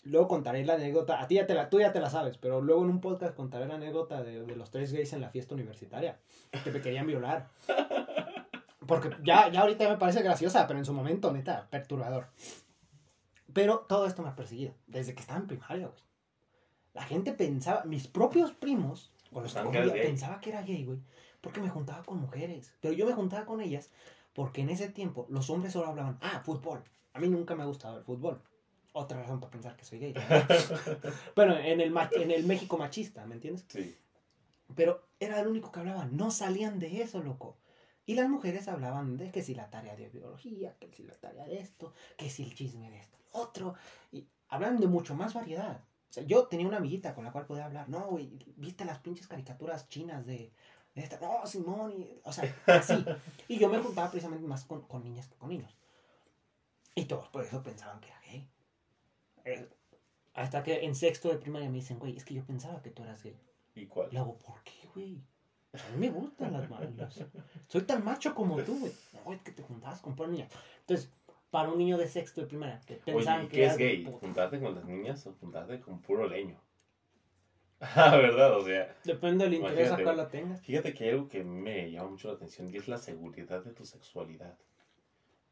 [0.02, 2.61] Luego contaré la anécdota, a ti ya te la, tú ya te la sabes, pero
[2.61, 5.54] luego en un podcast contaré la anécdota de, de los tres gays en la fiesta
[5.54, 6.20] universitaria,
[6.62, 7.48] que me querían violar.
[8.87, 12.28] Porque ya, ya ahorita me parece graciosa, pero en su momento, neta, perturbador.
[13.53, 15.99] Pero todo esto me ha perseguido, desde que estaba en primaria, güey.
[16.93, 20.03] La gente pensaba, mis propios primos, convivía, gay.
[20.03, 20.99] pensaba que era gay, güey,
[21.41, 22.72] porque me juntaba con mujeres.
[22.80, 23.91] Pero yo me juntaba con ellas
[24.32, 26.82] porque en ese tiempo los hombres solo hablaban, ah, fútbol.
[27.14, 28.41] A mí nunca me ha gustado el fútbol.
[28.93, 30.14] Otra razón para pensar que soy gay.
[31.37, 33.64] bueno, en el, en el México machista, ¿me entiendes?
[33.68, 33.97] Sí.
[34.74, 37.57] Pero era el único que hablaba, no salían de eso, loco.
[38.07, 41.44] Y las mujeres hablaban de que si la tarea de biología, que si la tarea
[41.44, 43.74] de esto, que si el chisme de esto, otro.
[44.12, 45.80] Y hablan de mucho más variedad.
[46.09, 47.88] O sea, yo tenía una amiguita con la cual podía hablar.
[47.88, 50.52] No, güey, ¿viste las pinches caricaturas chinas de,
[50.94, 51.18] de esta?
[51.20, 51.92] No, Simón.
[51.92, 53.04] y- o sea, así.
[53.48, 55.76] Y yo me juntaba precisamente más con, con niñas que con niños.
[56.94, 58.48] Y todos por eso pensaban que era gay.
[59.44, 59.68] Eh,
[60.34, 63.02] hasta que en sexto de primaria me dicen, güey, es que yo pensaba que tú
[63.02, 63.36] eras gay.
[63.74, 64.09] ¿Y cuál?
[64.12, 65.22] Le hago, ¿por qué, güey?
[65.85, 67.24] A mí me gustan las malas.
[67.68, 68.93] Soy tan macho como tú, güey.
[69.24, 70.53] No, es que te juntabas con puras niñas.
[70.81, 71.11] Entonces,
[71.51, 73.79] para un niño de sexto de primaria, que pensaban Oye, ¿y que qué era es
[73.79, 74.05] gay?
[74.05, 74.18] puta.
[74.18, 76.61] ¿Juntarte con las niñas o juntarte con puro leño?
[77.81, 78.57] Ah, ¿verdad?
[78.57, 80.16] O sea, Depende del interés a güey.
[80.16, 80.62] la tengas.
[80.62, 83.72] fíjate que hay algo que me llama mucho la atención y es la seguridad de
[83.72, 84.57] tu sexualidad.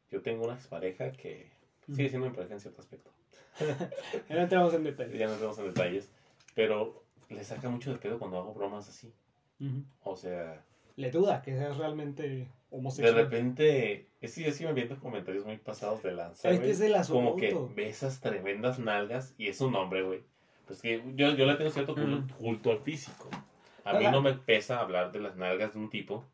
[0.09, 1.51] Yo tengo una expareja que
[1.87, 3.11] sigue siendo mi pareja en cierto aspecto.
[4.29, 5.17] Ya no entramos en detalle.
[5.17, 6.09] Ya no entramos en detalles,
[6.55, 9.13] pero le saca mucho de pedo cuando hago bromas así.
[10.03, 10.63] O sea,
[10.95, 13.15] Le duda que seas realmente de homosexual.
[13.15, 16.49] repente, es que yo sí me viendo comentarios muy pasados de lanza.
[16.49, 17.31] Es que es el asunto.
[17.31, 20.23] como que ve esas tremendas nalgas y es un hombre, güey.
[20.65, 21.95] Pues que yo, yo le tengo cierto
[22.39, 23.29] culto, al físico.
[23.83, 26.25] A mí no me pesa hablar de las nalgas de un tipo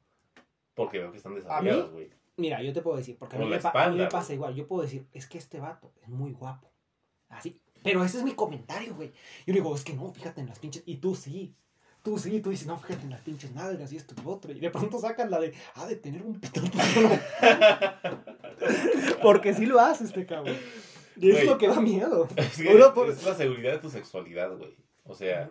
[0.74, 2.10] porque veo que están desarrolladas, güey.
[2.38, 4.56] Mira, yo te puedo decir, porque a mí, me, a mí me pasa igual.
[4.56, 6.72] Yo puedo decir, es que este vato es muy guapo.
[7.30, 7.60] Así.
[7.84, 9.12] Pero ese es mi comentario, güey.
[9.46, 10.84] Yo digo, es que no, fíjate en las pinches.
[10.86, 11.56] Y tú sí.
[12.04, 14.52] Tú sí, tú dices, no, fíjate en las pinches nalgas y esto y lo otro.
[14.52, 16.70] Y de pronto sacan la de, ah, de tener un pitón.
[19.22, 20.58] Porque sí lo hace este cabrón.
[21.18, 22.28] Y es lo que da miedo.
[22.38, 24.76] Es, es la seguridad de tu sexualidad, güey.
[25.04, 25.50] O sea.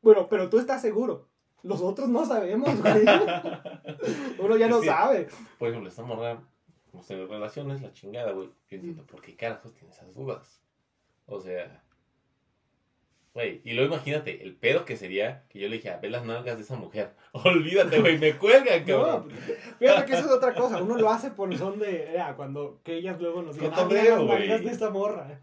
[0.00, 1.28] Bueno, pero tú estás seguro.
[1.62, 3.04] Los otros no sabemos, güey.
[4.38, 5.28] Uno ya no sabe.
[5.58, 6.42] Por ejemplo, esta morra,
[6.92, 8.48] hemos tenido relaciones, la chingada, güey.
[8.68, 10.60] Yo entiendo por qué carajos tiene esas dudas.
[11.26, 11.83] O sea.
[13.34, 16.24] Güey, y luego imagínate, el pedo que sería que yo le dije, a ver las
[16.24, 17.14] nalgas de esa mujer.
[17.32, 19.28] Olvídate, güey, me cuelgan, cabrón.
[19.28, 20.80] No, fíjate que eso es otra cosa.
[20.80, 23.88] Uno lo hace por el son de, ya, cuando, que ellas luego nos digan, ah,
[23.90, 25.40] las nalgas de esta morra.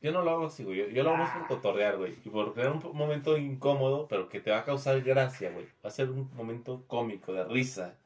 [0.00, 0.94] Yo no lo hago así, güey.
[0.94, 1.48] Yo, lo hago más por ah.
[1.48, 2.14] cotorrear, güey.
[2.24, 5.66] Y por crear un momento incómodo, pero que te va a causar gracia, güey.
[5.84, 7.96] Va a ser un momento cómico, de risa.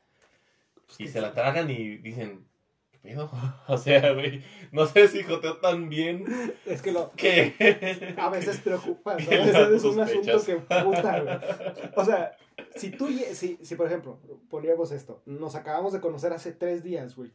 [0.87, 2.50] Pues y se la tragan y dicen, ¿qué
[3.03, 3.31] pedo?
[3.69, 4.43] O sea, güey,
[4.73, 6.25] no sé si joteo tan bien.
[6.67, 7.13] Es que lo.
[7.13, 8.15] Que.
[8.17, 9.31] A veces preocupa, ¿no?
[9.31, 11.37] A veces es un asunto que puta, güey.
[11.97, 12.37] O sea,
[12.77, 13.09] si tú.
[13.33, 15.23] Si, si, por ejemplo, poníamos esto.
[15.27, 17.33] Nos acabamos de conocer hace tres días, güey.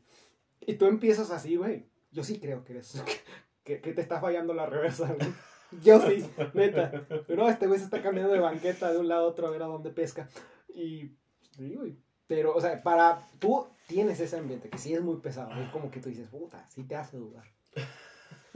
[0.62, 1.86] Y tú empiezas así, güey.
[2.12, 3.04] Yo sí creo que eres,
[3.64, 5.16] que, te está fallando la reversa,
[5.84, 7.06] Yo sí, neta.
[7.28, 9.64] Pero este güey se está cambiando de banqueta de un lado a otro a ver
[9.64, 10.30] a dónde pesca.
[10.74, 11.12] Y
[11.52, 11.98] sí, güey.
[12.28, 13.20] Pero, o sea, para.
[13.40, 15.52] Tú tienes ese ambiente que sí es muy pesado.
[15.62, 17.44] Es como que tú dices, puta, sí te hace dudar.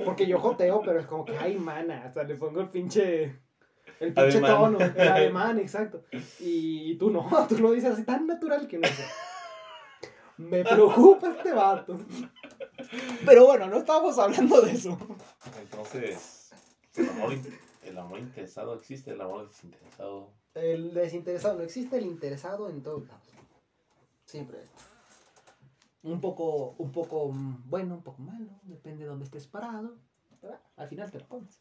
[0.03, 2.03] Porque yo joteo, pero es como que, ay, mana.
[2.05, 3.39] Hasta le pongo el pinche.
[3.99, 6.03] El pinche tono, el alemán, exacto.
[6.39, 9.03] Y, tú no, tú lo dices así tan natural que no sé.
[10.37, 11.97] Me preocupa este vato.
[13.25, 14.97] Pero bueno, no estábamos hablando de eso.
[15.61, 16.51] Entonces,
[16.95, 17.33] el amor,
[17.83, 20.31] el amor interesado existe, el amor desinteresado.
[20.53, 23.27] El desinteresado no existe, el interesado en todos lados.
[24.29, 24.59] Siempre.
[26.03, 27.31] Un poco, un poco
[27.65, 29.95] bueno, un poco malo, depende de dónde estés parado.
[30.77, 31.59] al final te lo pones.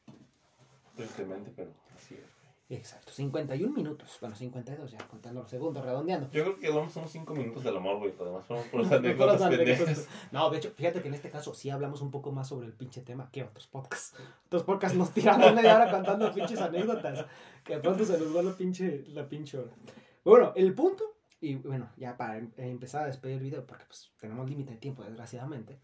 [0.94, 2.76] Tristemente, pero así es.
[2.76, 4.18] Exacto, 51 minutos.
[4.20, 6.30] Bueno, 52 ya, contando los segundos, redondeando.
[6.30, 8.12] Yo creo que vamos unos 5 minutos del amor, güey.
[8.20, 12.02] Además, fueron por las anécdotas No, de hecho, fíjate que en este caso sí hablamos
[12.02, 14.14] un poco más sobre el pinche tema que otros podcasts.
[14.48, 17.24] Otros podcasts nos tiran media hora contando pinches anécdotas.
[17.64, 19.70] Que de pronto se nos va la pinche, la pinche hora.
[20.22, 24.10] Bueno, el punto, y bueno, ya para em, empezar a despedir el video, porque pues
[24.20, 25.78] tenemos límite de tiempo, desgraciadamente,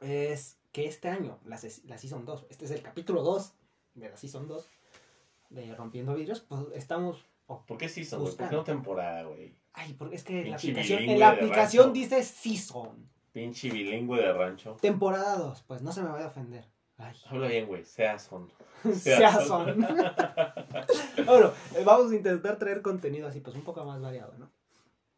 [0.00, 3.52] es que este año, la, la Season 2, este es el capítulo 2
[3.94, 4.68] de la Season 2
[5.50, 7.24] de Rompiendo Vidrios, pues estamos...
[7.46, 8.22] ¿Por qué Season?
[8.22, 9.52] ¿Por qué no temporada, güey?
[9.72, 13.10] Ay, porque es que la aplicación, en la aplicación dice Season.
[13.32, 14.76] Pinche bilingüe de rancho.
[14.80, 16.64] Temporada 2, pues no se me vaya a ofender.
[17.26, 17.84] Habla bien, güey.
[17.84, 18.48] Season.
[18.94, 19.80] Season.
[21.26, 24.50] bueno, eh, vamos a intentar traer contenido así, pues un poco más variado, ¿no?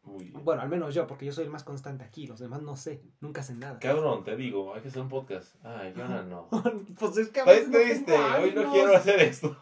[0.04, 2.26] Bueno, al menos yo, porque yo soy el más constante aquí.
[2.26, 3.78] Los demás no sé, nunca hacen nada.
[3.78, 5.54] Cabrón, te digo, hay que hacer un podcast.
[5.64, 6.48] Ay, yo no.
[6.98, 9.56] pues es que a veces triste, hoy no quiero hacer esto.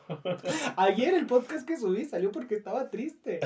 [0.77, 3.41] Ayer el podcast que subí salió porque estaba triste.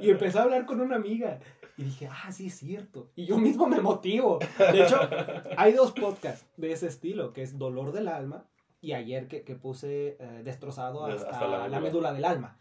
[0.00, 1.38] Y empecé a hablar con una amiga.
[1.80, 3.10] Y dije, ah, sí es cierto.
[3.16, 4.38] Y yo mismo me motivo.
[4.58, 4.98] De hecho,
[5.56, 8.44] hay dos podcasts de ese estilo, que es Dolor del Alma
[8.82, 12.58] y ayer que, que puse eh, destrozado hasta, la médula del alma.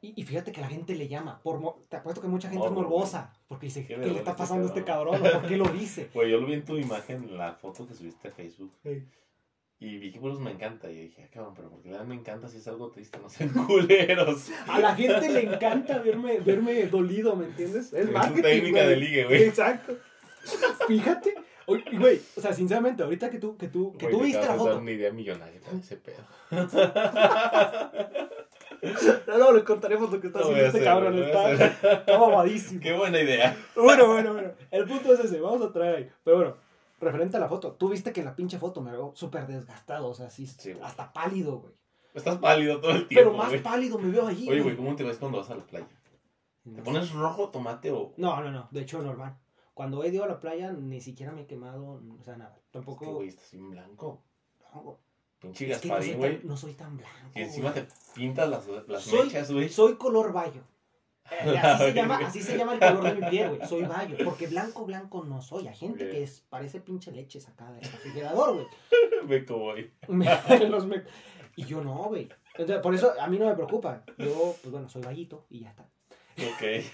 [0.00, 1.40] Y, fíjate que la gente le llama.
[1.42, 3.32] Por te apuesto que mucha gente es morbosa.
[3.48, 5.18] Porque dice, ¿qué, le está pasando a este cabrón?
[5.18, 6.10] ¿Por qué lo dice?
[6.12, 8.70] Pues yo lo vi en tu imagen, en la foto que subiste a Facebook.
[9.84, 10.90] Y vi que me encanta.
[10.90, 14.48] Y dije, ah, cabrón, pero porque me encanta si es algo triste, no sean culeros.
[14.66, 17.92] A la gente le encanta verme, verme dolido, ¿me entiendes?
[17.92, 19.42] Es, es técnica de ligue, güey.
[19.42, 19.98] Exacto.
[20.88, 21.34] Fíjate.
[21.66, 24.78] Güey, o sea, sinceramente, ahorita que tú, que tú, que tú viste la foto.
[24.78, 26.24] una idea millonaria de ese pedo.
[29.26, 31.18] No, no, le contaremos lo que está haciendo este cabrón.
[31.18, 32.80] Está, está mamadísimo.
[32.82, 33.56] Qué buena idea.
[33.74, 34.50] Bueno, bueno, bueno.
[34.70, 35.40] El punto es ese.
[35.40, 36.10] Vamos a traer ahí.
[36.22, 36.56] Pero bueno,
[37.04, 37.72] referente a la foto.
[37.72, 40.08] Tú viste que la pinche foto me veo súper desgastado.
[40.08, 40.48] O sea, así,
[40.82, 41.74] hasta pálido, güey.
[42.14, 43.32] Estás pálido todo el tiempo.
[43.32, 44.48] Pero más pálido me veo allí.
[44.48, 45.88] Oye, güey, ¿cómo te ves cuando vas a la playa?
[46.64, 48.14] ¿Te pones rojo tomate o.?
[48.16, 48.68] No, no, no.
[48.70, 49.36] De hecho, normal.
[49.74, 52.00] Cuando he ido a la playa, ni siquiera me he quemado.
[52.18, 52.58] O sea, nada.
[52.70, 53.04] Tampoco.
[53.04, 54.22] Es güey, estás bien blanco.
[54.74, 54.98] No,
[55.40, 56.40] Pinche Gasparín, güey.
[56.44, 57.30] No, soy tan blanco.
[57.34, 59.68] Y encima te pintas las, las soy, mechas, güey.
[59.68, 60.62] Soy color bayo.
[61.30, 63.68] Eh, así, se llama, así se llama el color de mi piel, güey.
[63.68, 64.16] Soy bayo.
[64.24, 65.66] Porque blanco, blanco no soy.
[65.68, 68.66] Hay gente que es, parece pinche leche sacada del refrigerador, güey.
[69.26, 69.92] Meco, güey.
[71.56, 72.28] y yo no, güey.
[72.52, 74.04] Entonces, por eso a mí no me preocupa.
[74.18, 75.88] Yo, pues bueno, soy vallito y ya está.
[76.38, 76.84] Ok.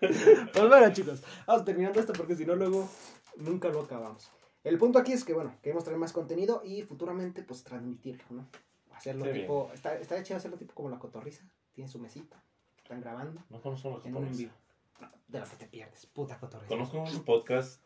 [0.00, 1.22] pues bueno, chicos.
[1.46, 2.88] Vamos terminando esto porque si no, luego
[3.36, 4.30] nunca lo acabamos.
[4.64, 8.48] El punto aquí es que, bueno, queremos traer más contenido y futuramente, pues, transmitirlo, ¿no?
[8.92, 12.42] Hacerlo tipo, está, está chido hacerlo tipo como la cotorriza, tiene su mesita,
[12.88, 14.38] Están grabando No conozco cotorriza.
[14.38, 14.52] vivo.
[14.98, 16.68] No, de lo que te pierdes, puta cotorriza.
[16.68, 17.84] Conozco un podcast,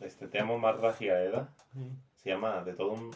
[0.00, 3.10] este, te amo Marra Gigaeda, Sí, se llama De todo un,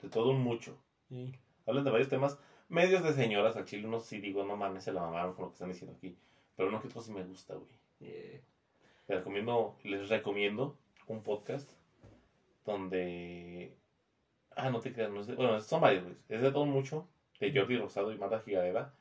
[0.00, 0.78] de todo un mucho.
[1.08, 1.32] sí.
[1.66, 2.38] Hablan de varios temas,
[2.68, 5.48] medios de señoras, al chile unos sí digo, no mames, se la mamaron con lo
[5.50, 6.16] que están diciendo aquí.
[6.56, 7.70] Pero uno que otro sí me gusta, güey.
[9.08, 10.76] Les recomiendo, les recomiendo
[11.08, 11.68] un podcast
[12.64, 13.76] donde...
[14.56, 16.16] Ah, no te creas, no es de- bueno, son varios, güey.
[16.28, 17.08] Es de todo un mucho,
[17.40, 18.92] de Jordi Rosado y Marta Gigadera.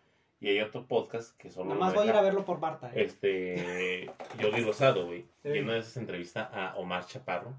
[0.41, 1.69] Y hay otro podcast que solo...
[1.69, 2.89] nada más voy a ir a verlo por Marta.
[2.89, 3.03] ¿eh?
[3.05, 4.11] Este,
[4.41, 5.21] Jordi Rosado, güey.
[5.43, 5.49] Sí.
[5.49, 7.53] Y una de esas entrevista a Omar Chaparro.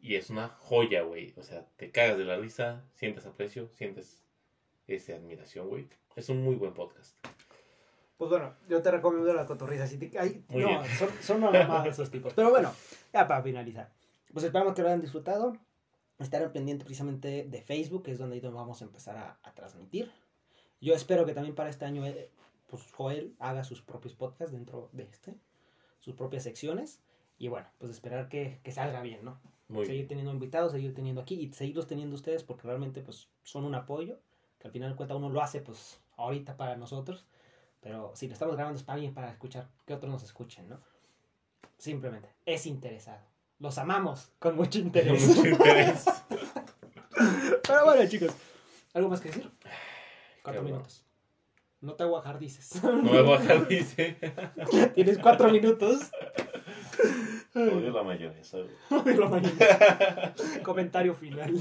[0.00, 1.34] Y es una joya, güey.
[1.36, 4.24] O sea, te cagas de la risa, sientes aprecio, sientes
[4.86, 5.86] esa admiración, güey.
[6.16, 7.14] Es un muy buen podcast.
[8.16, 9.86] Pues bueno, yo te recomiendo la cotorriza.
[9.86, 10.80] Si te- ay, no, bien.
[10.98, 12.32] son, son una esos tipos.
[12.32, 12.72] Pero bueno,
[13.12, 13.92] ya para finalizar.
[14.32, 15.54] Pues esperamos que lo hayan disfrutado.
[16.18, 20.10] Estarán pendiente precisamente de Facebook, que es donde vamos a empezar a, a transmitir.
[20.80, 22.30] Yo espero que también para este año, eh,
[22.68, 25.34] pues Joel haga sus propios podcasts dentro de este,
[26.00, 27.00] sus propias secciones.
[27.38, 29.40] Y bueno, pues esperar que, que salga bien, ¿no?
[29.68, 30.08] Muy seguir bien.
[30.08, 34.18] teniendo invitados, seguir teniendo aquí y seguirlos teniendo ustedes porque realmente pues son un apoyo,
[34.58, 37.24] que al final de cuentas uno lo hace pues ahorita para nosotros,
[37.80, 40.80] pero si lo estamos grabando es para alguien para escuchar, que otros nos escuchen, ¿no?
[41.78, 43.22] Simplemente, es interesado.
[43.58, 45.26] Los amamos con mucho interés.
[45.26, 46.04] Mucho interés.
[47.66, 48.34] pero bueno chicos,
[48.92, 49.50] ¿algo más que decir?
[50.42, 51.04] Cuatro minutos.
[51.80, 52.04] No te
[52.38, 52.82] dices.
[52.82, 54.16] No me voy a bajar, dice.
[54.94, 56.10] Tienes cuatro minutos.
[57.54, 58.58] Odio la mayonesa.
[59.04, 60.34] De la mañana.
[60.62, 61.54] Comentario final.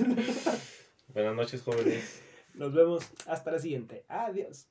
[1.14, 2.22] Buenas noches, jóvenes.
[2.54, 4.04] Nos vemos hasta la siguiente.
[4.10, 4.68] Adiós.